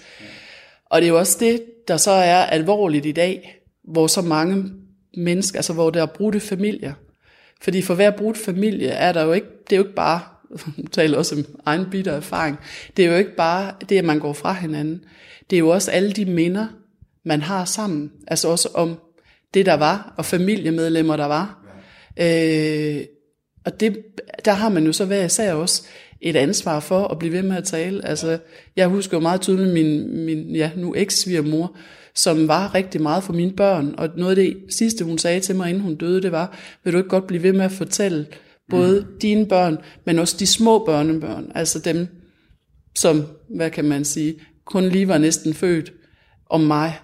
[0.95, 4.71] Og det er jo også det, der så er alvorligt i dag, hvor så mange
[5.17, 6.93] mennesker, altså hvor der er brudte familier.
[7.61, 10.21] Fordi for hver brudt familie er der jo ikke, det er jo ikke bare,
[10.77, 12.57] jeg taler også om egen bitter erfaring,
[12.97, 15.03] det er jo ikke bare det, at man går fra hinanden.
[15.49, 16.67] Det er jo også alle de minder,
[17.23, 18.11] man har sammen.
[18.27, 18.99] Altså også om
[19.53, 21.65] det, der var, og familiemedlemmer, der var.
[22.17, 23.05] Øh,
[23.65, 23.97] og det,
[24.45, 25.83] der har man jo så hver især også
[26.21, 28.05] et ansvar for at blive ved med at tale.
[28.05, 28.37] Altså,
[28.75, 31.75] jeg husker jo meget tydeligt min, min ja, nu eks-svigermor,
[32.15, 33.95] som var rigtig meget for mine børn.
[33.97, 36.93] Og noget af det sidste, hun sagde til mig, inden hun døde, det var, vil
[36.93, 38.25] du ikke godt blive ved med at fortælle
[38.69, 39.19] både mm.
[39.21, 42.07] dine børn, men også de små børnebørn, altså dem,
[42.95, 43.23] som,
[43.55, 44.35] hvad kan man sige,
[44.65, 45.93] kun lige var næsten født
[46.49, 46.99] om mig.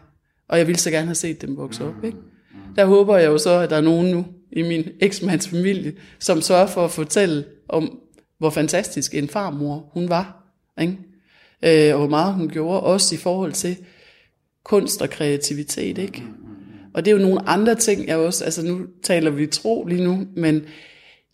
[0.50, 2.04] Og jeg ville så gerne have set dem vokse op.
[2.04, 2.18] Ikke?
[2.76, 6.42] Der håber jeg jo så, at der er nogen nu i min eksmands familie, som
[6.42, 8.00] sørger for at fortælle om,
[8.42, 10.44] hvor fantastisk en farmor hun var.
[10.82, 10.98] Ikke?
[11.64, 13.78] Øh, og hvor meget hun gjorde, også i forhold til
[14.64, 15.98] kunst og kreativitet.
[15.98, 16.24] Ikke?
[16.94, 20.04] Og det er jo nogle andre ting, jeg også, altså nu taler vi tro lige
[20.04, 20.62] nu, men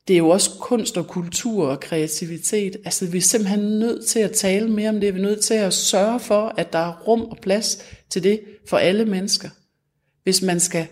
[0.08, 2.78] det er jo også kunst og kultur og kreativitet.
[2.86, 5.14] Altså vi er simpelthen nødt til at tale mere om det.
[5.14, 8.42] Vi er nødt til at sørge for, at der er rum og plads til det
[8.70, 9.50] for alle mennesker.
[10.24, 10.88] Hvis man skal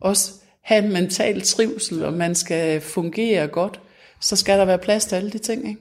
[0.00, 3.80] også have en mental trivsel, og man skal fungere godt,
[4.20, 5.68] så skal der være plads til alle de ting.
[5.68, 5.80] Ikke?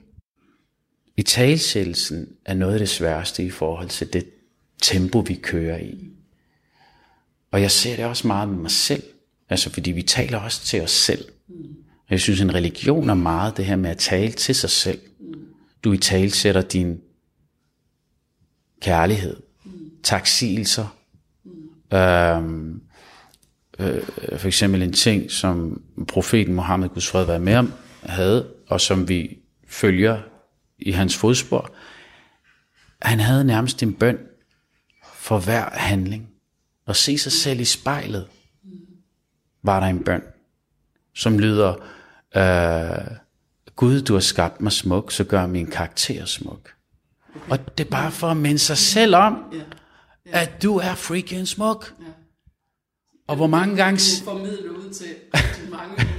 [1.17, 4.29] I talsættelsen er noget af det sværeste i forhold til det
[4.81, 6.09] tempo, vi kører i.
[7.51, 9.03] Og jeg ser det også meget med mig selv.
[9.49, 11.25] Altså fordi vi taler også til os selv.
[11.79, 14.99] Og Jeg synes, en religion er meget det her med at tale til sig selv.
[15.83, 17.01] Du i tale sætter din
[18.81, 19.37] kærlighed,
[20.03, 20.95] taksigelser.
[21.93, 22.81] Øhm,
[23.79, 24.03] øh,
[24.37, 27.73] for eksempel en ting, som profeten Mohammed, Guds fred være med om,
[28.03, 29.37] havde, og som vi
[29.67, 30.21] følger
[30.79, 31.71] i hans fodspor.
[33.01, 34.17] Han havde nærmest en bøn
[35.13, 36.29] for hver handling.
[36.87, 38.27] At se sig selv i spejlet,
[39.63, 40.21] var der en bøn,
[41.15, 41.75] som lyder,
[42.35, 43.17] øh,
[43.75, 46.73] Gud, du har skabt mig smuk, så gør min karakter smuk.
[47.35, 47.49] Okay.
[47.49, 49.57] Og det er bare for at minde sig selv om, ja.
[50.25, 50.41] Ja.
[50.41, 51.93] at du er freaking smuk.
[51.99, 52.05] Ja.
[53.27, 54.23] Og hvor mange gange...
[54.23, 55.07] formidle ud til,
[55.55, 55.95] til mange.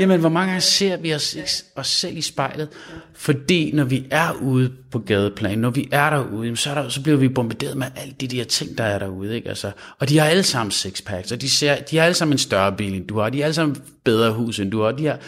[0.00, 1.44] Jamen, hvor mange gange ser vi os, ja.
[1.80, 2.68] os selv i spejlet?
[2.90, 2.96] Ja.
[3.14, 7.02] Fordi når vi er ude på gadeplan, når vi er derude, så, er der, så
[7.02, 9.34] bliver vi bombarderet med alle de der ting, der er derude.
[9.34, 9.48] Ikke?
[9.48, 12.38] Altså, og de har alle sammen sixpacks, og de, ser, de har alle sammen en
[12.38, 13.30] større bil, end du har.
[13.30, 14.92] De har alle sammen bedre hus, end du har.
[14.92, 15.18] De har,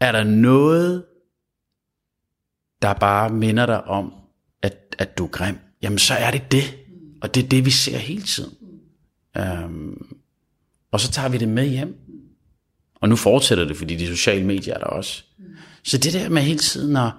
[0.00, 1.04] er der noget,
[2.82, 4.12] der bare minder dig om,
[4.62, 5.58] at, at du er grim?
[5.82, 6.76] Jamen, så er det det.
[7.22, 8.52] Og det er det, vi ser hele tiden.
[9.38, 10.16] Um,
[10.92, 11.96] og så tager vi det med hjem.
[13.00, 15.22] Og nu fortsætter det, fordi de sociale medier er der også.
[15.84, 17.10] Så det der med hele tiden at,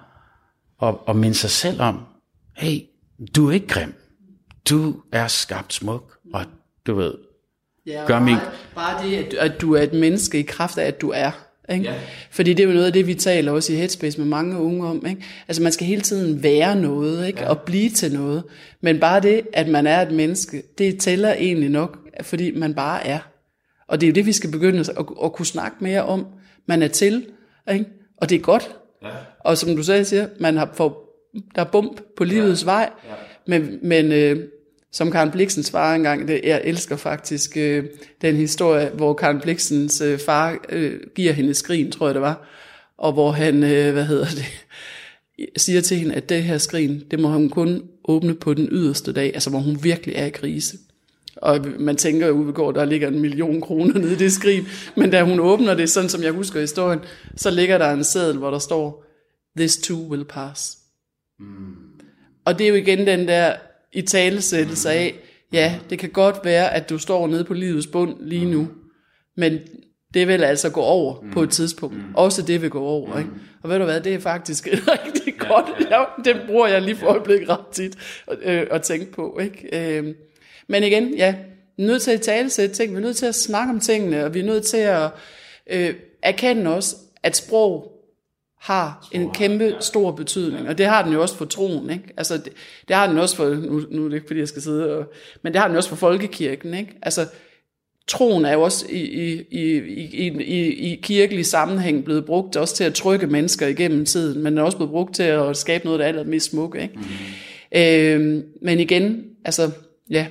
[0.81, 1.99] at, at minde sig selv om,
[2.57, 2.79] hey,
[3.35, 3.93] du er ikke grim.
[4.69, 6.45] Du er skabt smuk, og
[6.87, 7.13] du ved,
[7.85, 8.37] ja, gør bare, min...
[8.75, 11.31] bare det, at, at du er et menneske i kraft af, at du er.
[11.69, 11.85] Ikke?
[11.85, 11.93] Ja.
[12.31, 14.87] Fordi det er jo noget af det, vi taler også i Headspace med mange unge
[14.87, 15.05] om.
[15.05, 15.23] Ikke?
[15.47, 17.41] Altså man skal hele tiden være noget, ikke?
[17.41, 17.49] Ja.
[17.49, 18.43] og blive til noget.
[18.81, 23.07] Men bare det, at man er et menneske, det tæller egentlig nok, fordi man bare
[23.07, 23.19] er.
[23.91, 24.89] Og det er jo det, vi skal begynde at,
[25.23, 26.25] at, kunne snakke mere om.
[26.65, 27.25] Man er til,
[27.71, 27.85] ikke?
[28.17, 28.75] og det er godt.
[29.03, 29.09] Ja.
[29.39, 30.93] Og som du selv siger, man har fået,
[31.55, 32.65] der er bump på livets ja.
[32.65, 32.89] vej.
[33.09, 33.13] Ja.
[33.47, 34.47] Men, men øh,
[34.91, 37.85] som Karen Bliksen svarer engang, det, jeg elsker faktisk øh,
[38.21, 42.47] den historie, hvor Karen Bliksens øh, far øh, giver hende skrin, tror jeg det var,
[42.97, 44.45] og hvor han, øh, hvad hedder det,
[45.61, 49.13] siger til hende, at det her skrin, det må hun kun åbne på den yderste
[49.13, 50.77] dag, altså hvor hun virkelig er i krise.
[51.41, 54.67] Og man tænker jo, at der ligger en million kroner nede i det skrin.
[54.97, 56.99] Men da hun åbner det, sådan som jeg husker historien,
[57.35, 59.05] så ligger der en seddel, hvor der står,
[59.57, 60.77] This too will pass.
[61.39, 61.75] Mm.
[62.45, 63.53] Og det er jo igen den der
[63.93, 65.15] i talesættelse af,
[65.53, 68.67] ja, det kan godt være, at du står nede på livets bund lige nu,
[69.37, 69.59] men
[70.13, 71.31] det vil altså gå over mm.
[71.31, 71.97] på et tidspunkt.
[71.97, 72.15] Mm.
[72.15, 73.13] Også det vil gå over.
[73.13, 73.19] Mm.
[73.19, 73.31] Ikke?
[73.63, 74.67] Og ved du hvad, det er faktisk
[75.07, 75.65] rigtig godt.
[75.79, 75.99] Ja, ja.
[75.99, 79.39] Ja, det bruger jeg lige for øjeblikket ret tit at, øh, at tænke på.
[79.41, 79.97] Ikke?
[79.97, 80.13] Øh,
[80.71, 81.35] men igen, ja,
[81.77, 84.25] vi er nødt til at talesætte ting, vi er nødt til at snakke om tingene,
[84.25, 85.09] og vi er nødt til at
[85.69, 85.93] øh,
[86.23, 87.91] erkende også, at sprog
[88.59, 92.03] har en kæmpe stor betydning, og det har den jo også for troen, ikke?
[92.17, 92.53] Altså, det,
[92.87, 95.13] det har den også for, nu, nu er det ikke fordi, jeg skal sidde og,
[95.41, 96.93] men det har den også for folkekirken, ikke?
[97.01, 97.27] Altså,
[98.07, 99.77] troen er jo også i, i, i,
[100.13, 104.53] i, i, i kirkelig sammenhæng blevet brugt også til at trykke mennesker igennem tiden, men
[104.53, 106.95] den er også blevet brugt til at skabe noget, der er allermest smukke, ikke?
[106.95, 107.03] Mm.
[107.75, 109.71] Øh, men igen, altså,
[110.09, 110.27] ja,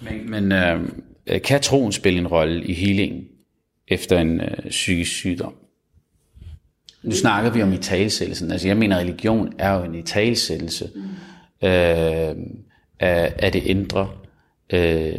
[0.00, 3.28] men, men øh, kan troen spille en rolle i healingen
[3.88, 5.54] efter en øh, psykisk sygdom?
[7.02, 8.50] Nu snakker vi om i talsættelsen.
[8.50, 11.00] Altså jeg mener, religion er jo en italesættelse mm.
[11.68, 12.36] øh,
[13.00, 14.10] af, af det indre.
[14.70, 15.12] Øh,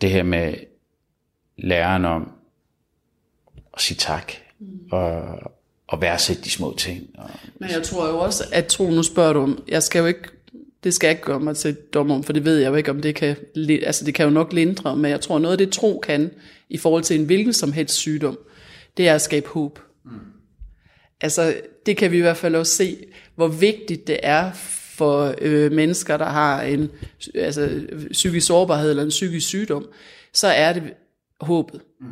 [0.00, 0.54] det her med
[1.58, 2.32] læren om
[3.74, 4.32] at sige tak.
[4.58, 4.80] Mm.
[4.90, 5.38] Og,
[5.86, 7.10] og værdsætte de små ting.
[7.18, 10.06] Og, Men jeg tror jo også, at tro, nu spørger du om, jeg skal jo
[10.06, 10.28] ikke
[10.84, 12.90] det skal jeg ikke gøre mig til dom om, for det ved jeg jo ikke,
[12.90, 13.36] om det kan,
[13.82, 16.30] altså det kan jo nok lindre, men jeg tror noget af det tro kan,
[16.68, 18.38] i forhold til en hvilken som helst sygdom,
[18.96, 19.78] det er at skabe håb.
[20.04, 20.10] Mm.
[21.20, 21.54] Altså
[21.86, 22.96] det kan vi i hvert fald også se,
[23.34, 24.52] hvor vigtigt det er
[24.94, 26.90] for øh, mennesker, der har en
[27.34, 27.80] altså,
[28.10, 29.88] psykisk sårbarhed eller en psykisk sygdom,
[30.32, 30.82] så er det
[31.40, 31.80] håbet.
[32.00, 32.06] Mm.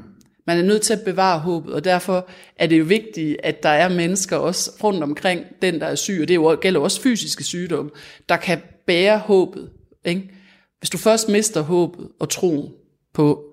[0.51, 3.69] Man er nødt til at bevare håbet, og derfor er det jo vigtigt, at der
[3.69, 7.91] er mennesker også rundt omkring den, der er syg, og det gælder også fysiske sygdomme,
[8.29, 9.71] der kan bære håbet.
[10.05, 10.31] Ikke?
[10.79, 12.73] Hvis du først mister håbet og troen
[13.13, 13.45] på,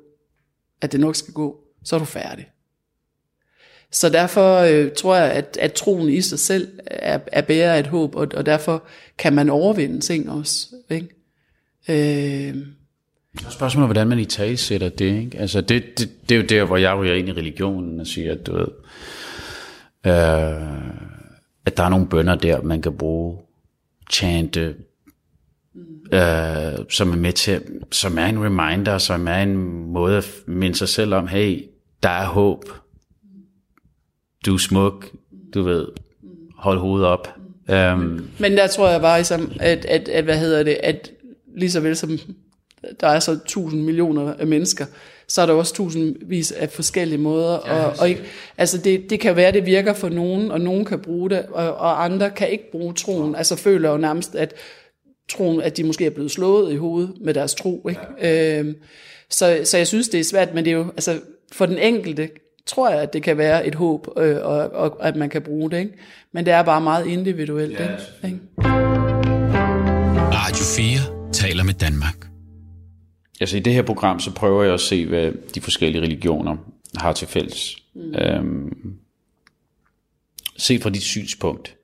[0.81, 2.49] at det nok skal gå, så er du færdig.
[3.91, 7.87] Så derfor øh, tror jeg, at, at troen i sig selv er, er bærer et
[7.87, 8.83] håb, og, og derfor
[9.17, 10.67] kan man overvinde ting også.
[10.89, 11.09] Ikke?
[12.49, 12.57] Øh,
[13.39, 15.19] så spørgsmålet er, hvordan man i tale sætter det.
[15.19, 15.37] Ikke?
[15.37, 18.31] Altså det, det, det er jo der, hvor jeg ryger ind i religionen og siger,
[18.31, 18.67] at du ved,
[20.05, 20.67] øh,
[21.65, 23.37] at der er nogle bønder der, man kan bruge,
[24.11, 24.75] chante,
[26.11, 27.61] øh, som er med til,
[27.91, 31.65] som er en reminder, som er en måde at minde sig selv om, hey,
[32.03, 32.63] der er håb,
[34.45, 35.05] du er smuk,
[35.53, 35.87] du ved,
[36.57, 37.33] hold hovedet op.
[37.69, 41.11] Um, Men der tror jeg bare, ligesom, at, at, at, hvad hedder det, at
[41.57, 42.19] lige så vel som
[42.99, 44.85] der er så tusind millioner af mennesker,
[45.27, 47.53] så er der også tusindvis af forskellige måder.
[47.55, 48.21] Og, og ikke,
[48.57, 51.45] altså det, det kan være, at det virker for nogen, og nogen kan bruge det,
[51.51, 53.35] og, og andre kan ikke bruge troen.
[53.35, 54.53] Altså føler jo nærmest, at
[55.29, 57.87] troen, at de måske er blevet slået i hovedet med deres tro.
[57.89, 58.01] Ikke?
[58.21, 58.59] Ja.
[58.59, 58.75] Øhm,
[59.29, 61.19] så, så jeg synes, det er svært, men det er jo, altså
[61.51, 62.29] for den enkelte,
[62.65, 65.71] tror jeg, at det kan være et håb, øh, og, og at man kan bruge
[65.71, 65.77] det.
[65.77, 65.93] Ikke?
[66.33, 67.79] Men det er bare meget individuelt.
[67.79, 67.87] Ja,
[68.27, 68.39] ikke?
[70.33, 72.36] Radio 4 taler med Danmark.
[73.41, 76.57] Altså i det her program, så prøver jeg at se, hvad de forskellige religioner
[76.97, 77.77] har til fælles.
[77.93, 78.15] Mm.
[78.15, 78.93] Øhm,
[80.57, 81.75] se fra dit synspunkt.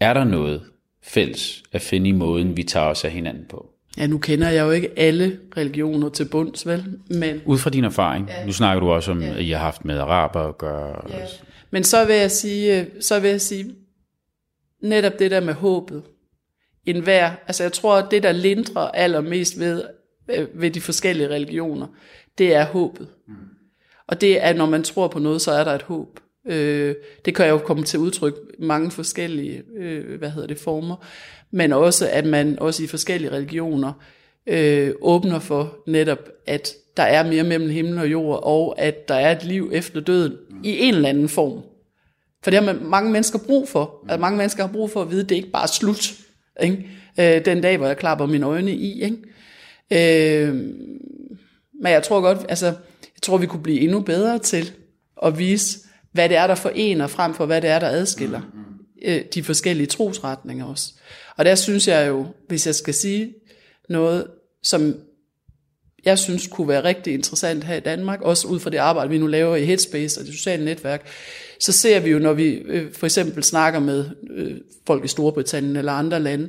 [0.00, 0.62] Er der noget
[1.02, 3.70] fælles at finde i måden, vi tager os af hinanden på?
[3.98, 6.98] Ja, nu kender jeg jo ikke alle religioner til bunds, vel?
[7.10, 8.46] Men, Ud fra din erfaring, ja.
[8.46, 9.34] nu snakker du også om, ja.
[9.34, 11.02] at I har haft med araber at gøre.
[11.08, 11.26] ja.
[11.70, 13.74] Men så vil jeg sige, så vil jeg sige,
[14.82, 16.02] netop det der med håbet.
[16.86, 19.88] En hver, altså jeg tror, at det der lindrer allermest ved, øh,
[20.28, 21.86] Øh, ved de forskellige religioner,
[22.38, 23.08] det er håbet.
[23.28, 23.34] Mm.
[24.06, 26.20] Og det er, når man tror på noget, så er der et håb.
[26.46, 30.96] Øh, det kan jo komme til udtryk mange forskellige, øh, hvad hedder det, former.
[31.50, 33.92] Men også, at man også i forskellige religioner
[34.46, 39.14] øh, åbner for netop, at der er mere mellem himmel og jord, og at der
[39.14, 41.62] er et liv efter døden i en eller anden form.
[42.42, 43.94] For det har man, mange mennesker brug for.
[44.02, 46.12] Altså, mange mennesker har brug for at vide, at det ikke bare er slut.
[46.62, 46.88] Ikke?
[47.20, 49.02] Øh, den dag, hvor jeg klapper mine øjne i.
[49.02, 49.16] Ikke?
[49.90, 50.54] Øh,
[51.82, 54.72] men jeg tror godt, altså, jeg tror, vi kunne blive endnu bedre til
[55.22, 55.78] at vise,
[56.12, 58.40] hvad det er, der forener, frem for hvad det er, der adskiller
[59.02, 60.92] øh, de forskellige trosretninger også.
[61.36, 63.34] Og der synes jeg jo, hvis jeg skal sige
[63.88, 64.26] noget,
[64.62, 64.94] som
[66.04, 69.18] jeg synes kunne være rigtig interessant her i Danmark, også ud fra det arbejde, vi
[69.18, 71.06] nu laver i Headspace og det sociale netværk,
[71.60, 74.56] så ser vi jo, når vi øh, for eksempel snakker med øh,
[74.86, 76.48] folk i Storbritannien eller andre lande,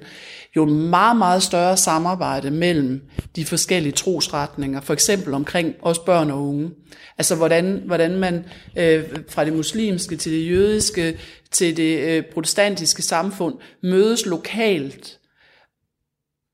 [0.56, 3.02] jo en meget, meget større samarbejde mellem
[3.36, 6.72] de forskellige trosretninger, for eksempel omkring også børn og unge.
[7.18, 8.46] Altså hvordan, hvordan man
[8.78, 11.20] øh, fra det muslimske til det jødiske
[11.52, 15.20] til det øh, protestantiske samfund mødes lokalt.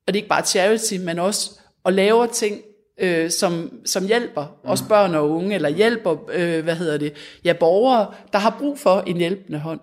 [0.07, 2.61] Og det er ikke bare charity, men også og laver ting,
[2.97, 4.69] øh, som, som hjælper mm.
[4.69, 8.79] os børn og unge, eller hjælper, øh, hvad hedder det, ja, borgere, der har brug
[8.79, 9.79] for en hjælpende hånd.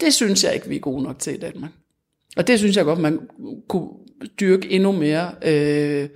[0.00, 1.70] Det synes jeg ikke, vi er gode nok til i Danmark.
[2.36, 3.20] Og det synes jeg godt, man
[3.68, 3.88] kunne
[4.40, 5.30] dyrke endnu mere.
[5.42, 6.08] Øh,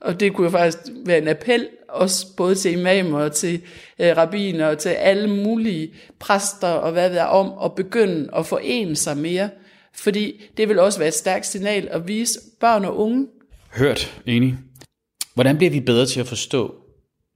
[0.00, 3.62] og det kunne jo faktisk være en appel, også både til imamer og til
[3.98, 8.96] øh, rabbiner og til alle mulige præster og hvad er om at begynde at forene
[8.96, 9.48] sig mere.
[9.94, 13.26] Fordi det vil også være et stærkt signal at vise børn og unge.
[13.76, 14.58] Hørt, enig.
[15.34, 16.74] Hvordan bliver vi bedre til at forstå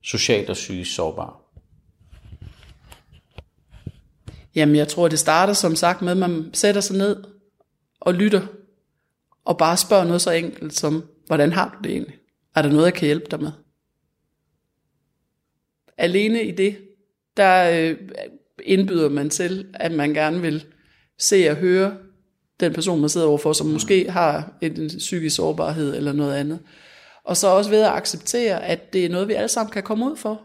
[0.03, 1.33] socialt og psykisk sårbare?
[4.55, 7.25] Jamen jeg tror, det starter som sagt med, at man sætter sig ned
[8.01, 8.47] og lytter.
[9.45, 12.19] Og bare spørger noget så enkelt som, hvordan har du det egentlig?
[12.55, 13.53] Er der noget, jeg kan hjælpe dig med?
[15.99, 16.77] Alene i det,
[17.37, 17.97] der øh,
[18.65, 20.65] indbyder man til, at man gerne vil
[21.19, 21.97] se og høre
[22.61, 26.59] den person, man sidder overfor, som måske har en psykisk sårbarhed eller noget andet.
[27.29, 30.11] Og så også ved at acceptere, at det er noget, vi alle sammen kan komme
[30.11, 30.41] ud for.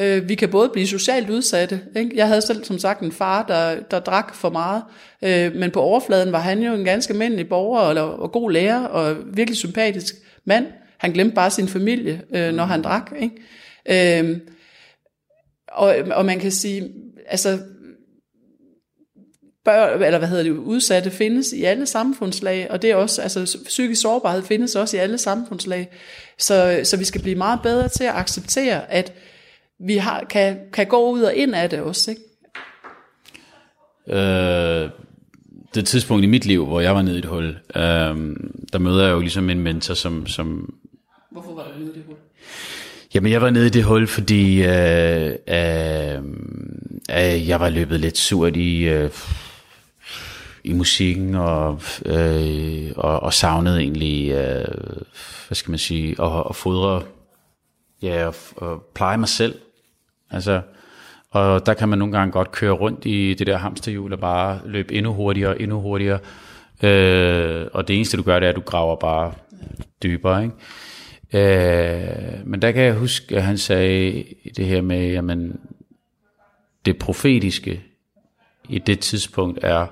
[0.00, 1.80] Øh, vi kan både blive socialt udsatte.
[1.96, 2.10] Ikke?
[2.14, 4.82] Jeg havde selv som sagt en far, der, der drak for meget,
[5.22, 8.84] øh, men på overfladen var han jo en ganske almindelig borger og, og god lærer
[8.86, 10.66] og virkelig sympatisk mand.
[10.98, 13.12] Han glemte bare sin familie, øh, når han drak.
[13.18, 14.20] Ikke?
[14.20, 14.38] Øh,
[15.68, 16.92] og, og man kan sige,
[17.26, 17.58] altså
[19.70, 23.58] børn, eller hvad hedder det, udsatte findes i alle samfundslag, og det er også, altså
[23.64, 25.88] psykisk sårbarhed findes også i alle samfundslag.
[26.38, 29.12] Så, så vi skal blive meget bedre til at acceptere, at
[29.86, 32.22] vi har, kan, kan gå ud og ind af det også, ikke?
[34.08, 34.90] Øh,
[35.74, 37.46] det tidspunkt i mit liv, hvor jeg var nede i et hul,
[37.76, 37.82] øh,
[38.72, 40.26] der møder jeg jo ligesom en mentor, som...
[40.26, 40.74] som
[41.30, 42.16] Hvorfor var du nede i det hul?
[43.14, 46.16] Jamen, jeg var nede i det hul, fordi øh, øh,
[47.10, 48.82] øh, jeg var løbet lidt surt i...
[48.82, 49.10] Øh,
[50.64, 54.64] i musikken, og, øh, og, og savnede egentlig, øh,
[55.48, 57.02] hvad skal man sige, at, at fodre,
[58.02, 59.58] ja, og, og pleje mig selv.
[60.30, 60.62] Altså,
[61.30, 64.60] og der kan man nogle gange godt køre rundt i det der hamsterhjul og bare
[64.64, 66.18] løbe endnu hurtigere, endnu hurtigere.
[66.82, 69.32] Øh, og det eneste du gør, det er, at du graver bare
[70.02, 70.42] dybere.
[70.42, 70.54] Ikke?
[71.32, 74.24] Øh, men der kan jeg huske, at han sagde
[74.56, 75.60] det her med, jamen,
[76.84, 77.82] det profetiske
[78.68, 79.86] i det tidspunkt er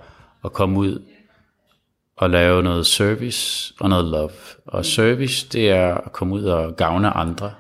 [0.45, 1.03] at komme ud
[2.17, 4.31] og lave noget service og noget love.
[4.67, 7.53] Og service, det er at komme ud og gavne andre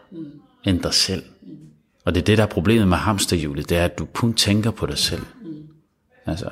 [0.64, 1.22] end dig selv.
[2.04, 4.70] Og det er det, der er problemet med hamsterhjulet, det er, at du kun tænker
[4.70, 5.22] på dig selv.
[6.26, 6.50] Altså,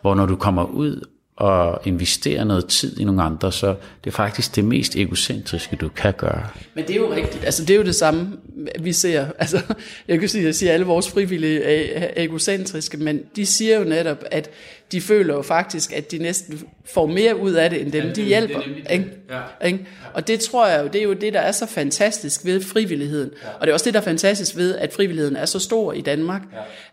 [0.00, 1.08] hvor når du kommer ud
[1.40, 3.74] og investerer noget tid i nogle andre, så
[4.04, 6.46] det er faktisk det mest egocentriske, du kan gøre.
[6.74, 7.44] Men det er jo rigtigt.
[7.44, 8.36] Altså, det er jo det samme,
[8.80, 9.26] vi ser.
[9.38, 9.60] Altså,
[10.08, 13.78] jeg kan sige, at jeg siger, at alle vores frivillige er egocentriske, men de siger
[13.78, 14.50] jo netop, at
[14.92, 18.12] de føler jo faktisk, at de næsten får mere ud af det, end dem, ja,
[18.12, 18.60] de hjælper.
[18.60, 19.06] Det ikke?
[19.30, 19.66] Ja.
[19.66, 19.86] Ikke?
[20.14, 23.30] Og det tror jeg jo, det er jo det, der er så fantastisk ved frivilligheden.
[23.42, 23.48] Ja.
[23.48, 26.00] Og det er også det, der er fantastisk ved, at frivilligheden er så stor i
[26.00, 26.42] Danmark.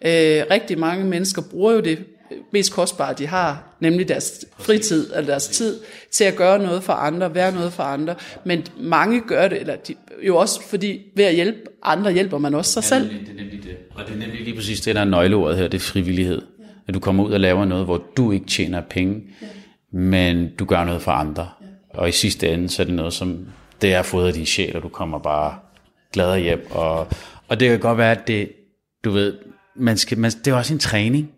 [0.02, 0.40] Ja.
[0.40, 2.00] Øh, rigtig mange mennesker bruger jo det
[2.52, 5.80] mest kostbare, de har, nemlig deres fritid eller deres tid,
[6.12, 8.16] til at gøre noget for andre, være noget for andre.
[8.46, 12.54] Men mange gør det, eller de, jo også fordi ved at hjælpe andre, hjælper man
[12.54, 13.10] også sig ja, selv.
[13.10, 13.78] Det er nemlig det.
[13.96, 16.42] Og det er nemlig lige præcis det, der er nøgleordet her, det er frivillighed.
[16.60, 16.66] Ja.
[16.88, 19.48] At du kommer ud og laver noget, hvor du ikke tjener penge, ja.
[19.92, 21.50] men du gør noget for andre.
[21.62, 22.00] Ja.
[22.00, 23.48] Og i sidste ende, så er det noget, som
[23.82, 25.56] det er fodret din sjæl, og du kommer bare
[26.14, 26.68] glad hjem.
[26.72, 27.08] Og,
[27.48, 28.50] og det kan godt være, at det,
[29.04, 29.34] du ved,
[29.76, 31.32] man skal, man, det er også en træning.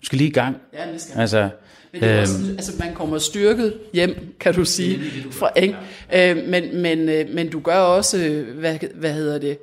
[0.00, 0.56] Du skal lige i gang.
[0.72, 1.20] Ja, det skal.
[1.20, 1.50] Altså,
[1.92, 4.98] men det er også, øhm, altså man kommer styrket hjem, kan du sige.
[4.98, 5.50] Det det, du fra?
[5.56, 6.30] Ja.
[6.30, 9.58] Øh, men, men, øh, men du gør også, hvad, hvad hedder det,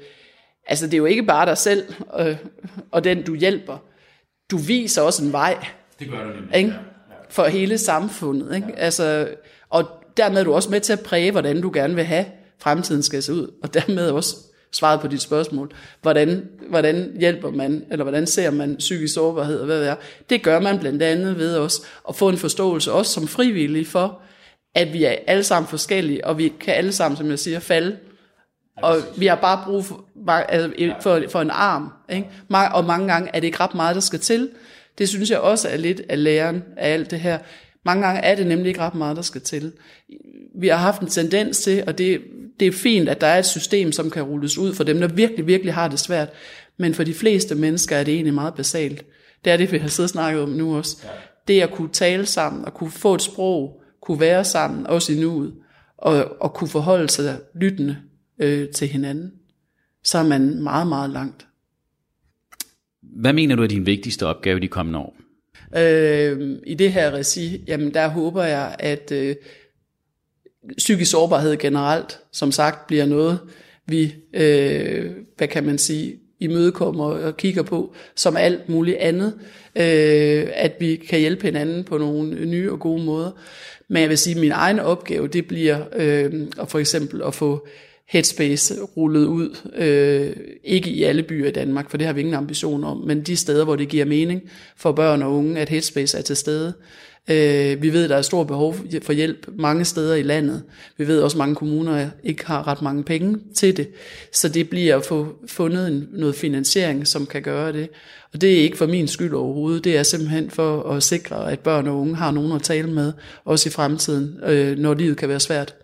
[0.68, 1.84] altså det er jo ikke bare dig selv
[2.20, 2.36] øh,
[2.92, 3.78] og den du hjælper.
[4.52, 5.66] Du viser også en vej.
[6.00, 6.56] Det gør du nemlig.
[6.56, 6.70] Ikke?
[6.70, 6.76] Ja.
[7.30, 8.56] For hele samfundet.
[8.56, 8.68] Ikke?
[8.68, 8.76] Ja.
[8.76, 9.30] Altså,
[9.70, 12.26] og dermed er du også med til at præge, hvordan du gerne vil have
[12.60, 13.54] fremtiden skal se ud.
[13.64, 14.36] Og dermed også
[14.76, 15.72] svaret på dit spørgsmål.
[16.02, 19.96] Hvordan, hvordan hjælper man, eller hvordan ser man psykisk sårbarhed, og hvad det er.
[20.30, 24.20] Det gør man blandt andet ved os at få en forståelse, også som frivillige, for,
[24.76, 27.98] at vi er alle sammen forskellige, og vi kan alle sammen, som jeg siger, falde.
[28.82, 31.92] Og vi har bare brug for, altså, for, for en arm.
[32.10, 32.30] Ikke?
[32.74, 34.50] Og mange gange er det ikke ret meget, der skal til.
[34.98, 37.40] Det synes jeg også er lidt af læren af alt det her.
[37.86, 39.72] Mange gange er det nemlig ikke ret meget, der skal til.
[40.60, 42.22] Vi har haft en tendens til, og det
[42.60, 45.08] det er fint, at der er et system, som kan rulles ud for dem, der
[45.08, 46.30] virkelig, virkelig har det svært.
[46.78, 49.06] Men for de fleste mennesker er det egentlig meget basalt.
[49.46, 50.98] Det er det, vi har siddet og snakket om nu også.
[51.04, 51.10] Ja.
[51.48, 55.20] Det at kunne tale sammen, og kunne få et sprog, kunne være sammen, også i
[55.20, 55.54] nuet,
[55.98, 57.98] og, og kunne forholde sig lyttende
[58.40, 59.32] øh, til hinanden,
[60.04, 61.48] så er man meget, meget langt.
[63.02, 65.16] Hvad mener du er din vigtigste opgave de kommende år?
[65.78, 69.36] Øh, I det her regi, jamen der håber jeg, at øh,
[70.78, 73.40] psykisk sårbarhed generelt, som sagt, bliver noget,
[73.88, 79.34] vi, øh, hvad kan man sige, imødekommer og kigger på, som alt muligt andet,
[79.76, 83.32] øh, at vi kan hjælpe hinanden på nogle nye og gode måder.
[83.88, 87.34] Men jeg vil sige, at min egen opgave, det bliver øh, at for eksempel at
[87.34, 87.68] få
[88.08, 92.36] Headspace rullet ud, øh, ikke i alle byer i Danmark, for det har vi ingen
[92.36, 94.41] ambition om, men de steder, hvor det giver mening
[94.78, 96.74] for børn og unge, at Headspace er til stede.
[97.30, 100.64] Øh, vi ved, at der er stort behov for hjælp mange steder i landet.
[100.97, 103.88] Vi ved også, at mange kommuner ikke har ret mange penge til det.
[104.32, 107.89] Så det bliver at få fundet en, noget finansiering, som kan gøre det.
[108.34, 109.84] Og det er ikke for min skyld overhovedet.
[109.84, 113.14] Det er simpelthen for at sikre, at børn og unge har nogen at tale med,
[113.45, 115.76] også i fremtiden, øh, når livet kan være svært.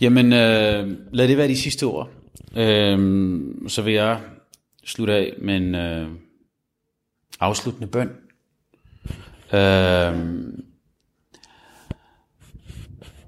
[0.00, 2.08] Jamen, øh, lad det være de sidste ord.
[2.56, 4.20] Øh, så vil jeg
[4.84, 6.08] slutte af med en øh,
[7.40, 8.10] afsluttende bøn.
[9.52, 10.14] Øh,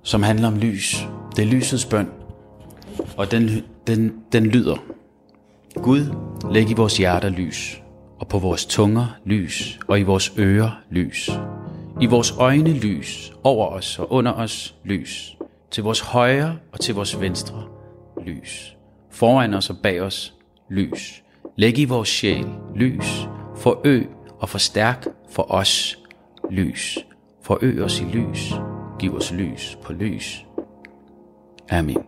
[0.03, 0.97] som handler om lys.
[1.37, 2.09] Det er lysets bøn.
[3.17, 4.77] Og den, den, den lyder.
[5.75, 6.15] Gud,
[6.51, 7.83] læg i vores hjerter lys,
[8.19, 11.31] og på vores tunger lys, og i vores ører lys.
[12.01, 15.37] I vores øjne lys, over os og under os lys.
[15.73, 17.69] Til vores højre og til vores venstre
[18.27, 18.77] lys.
[19.11, 20.35] Foran os og bag os
[20.71, 21.25] lys.
[21.57, 23.29] Læg i vores sjæl lys.
[23.57, 24.09] Forøg
[24.39, 25.99] og forstærk for os
[26.51, 26.99] lys.
[27.43, 28.53] Forøg os i lys.
[28.99, 30.47] Giv os lys på lys.
[31.71, 31.99] Amen.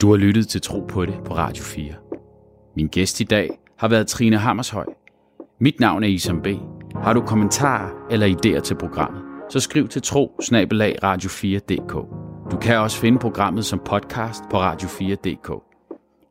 [0.00, 1.94] Du har lyttet til Tro på det på Radio 4.
[2.76, 4.86] Min gæst i dag har været Trine Hammershøj.
[5.58, 6.46] Mit navn er Isam B.
[7.02, 10.36] Har du kommentarer eller idéer til programmet, så skriv til tro
[11.04, 11.92] radio4.dk.
[12.50, 15.52] Du kan også finde programmet som podcast på radio4.dk.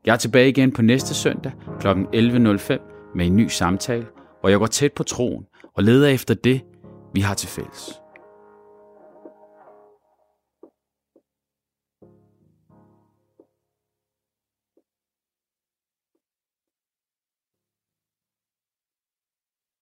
[0.05, 1.87] Jeg er tilbage igen på næste søndag kl.
[1.87, 4.05] 11.05 med en ny samtale,
[4.39, 5.45] hvor jeg går tæt på troen
[5.75, 6.61] og leder efter det,
[7.13, 8.01] vi har til fælles.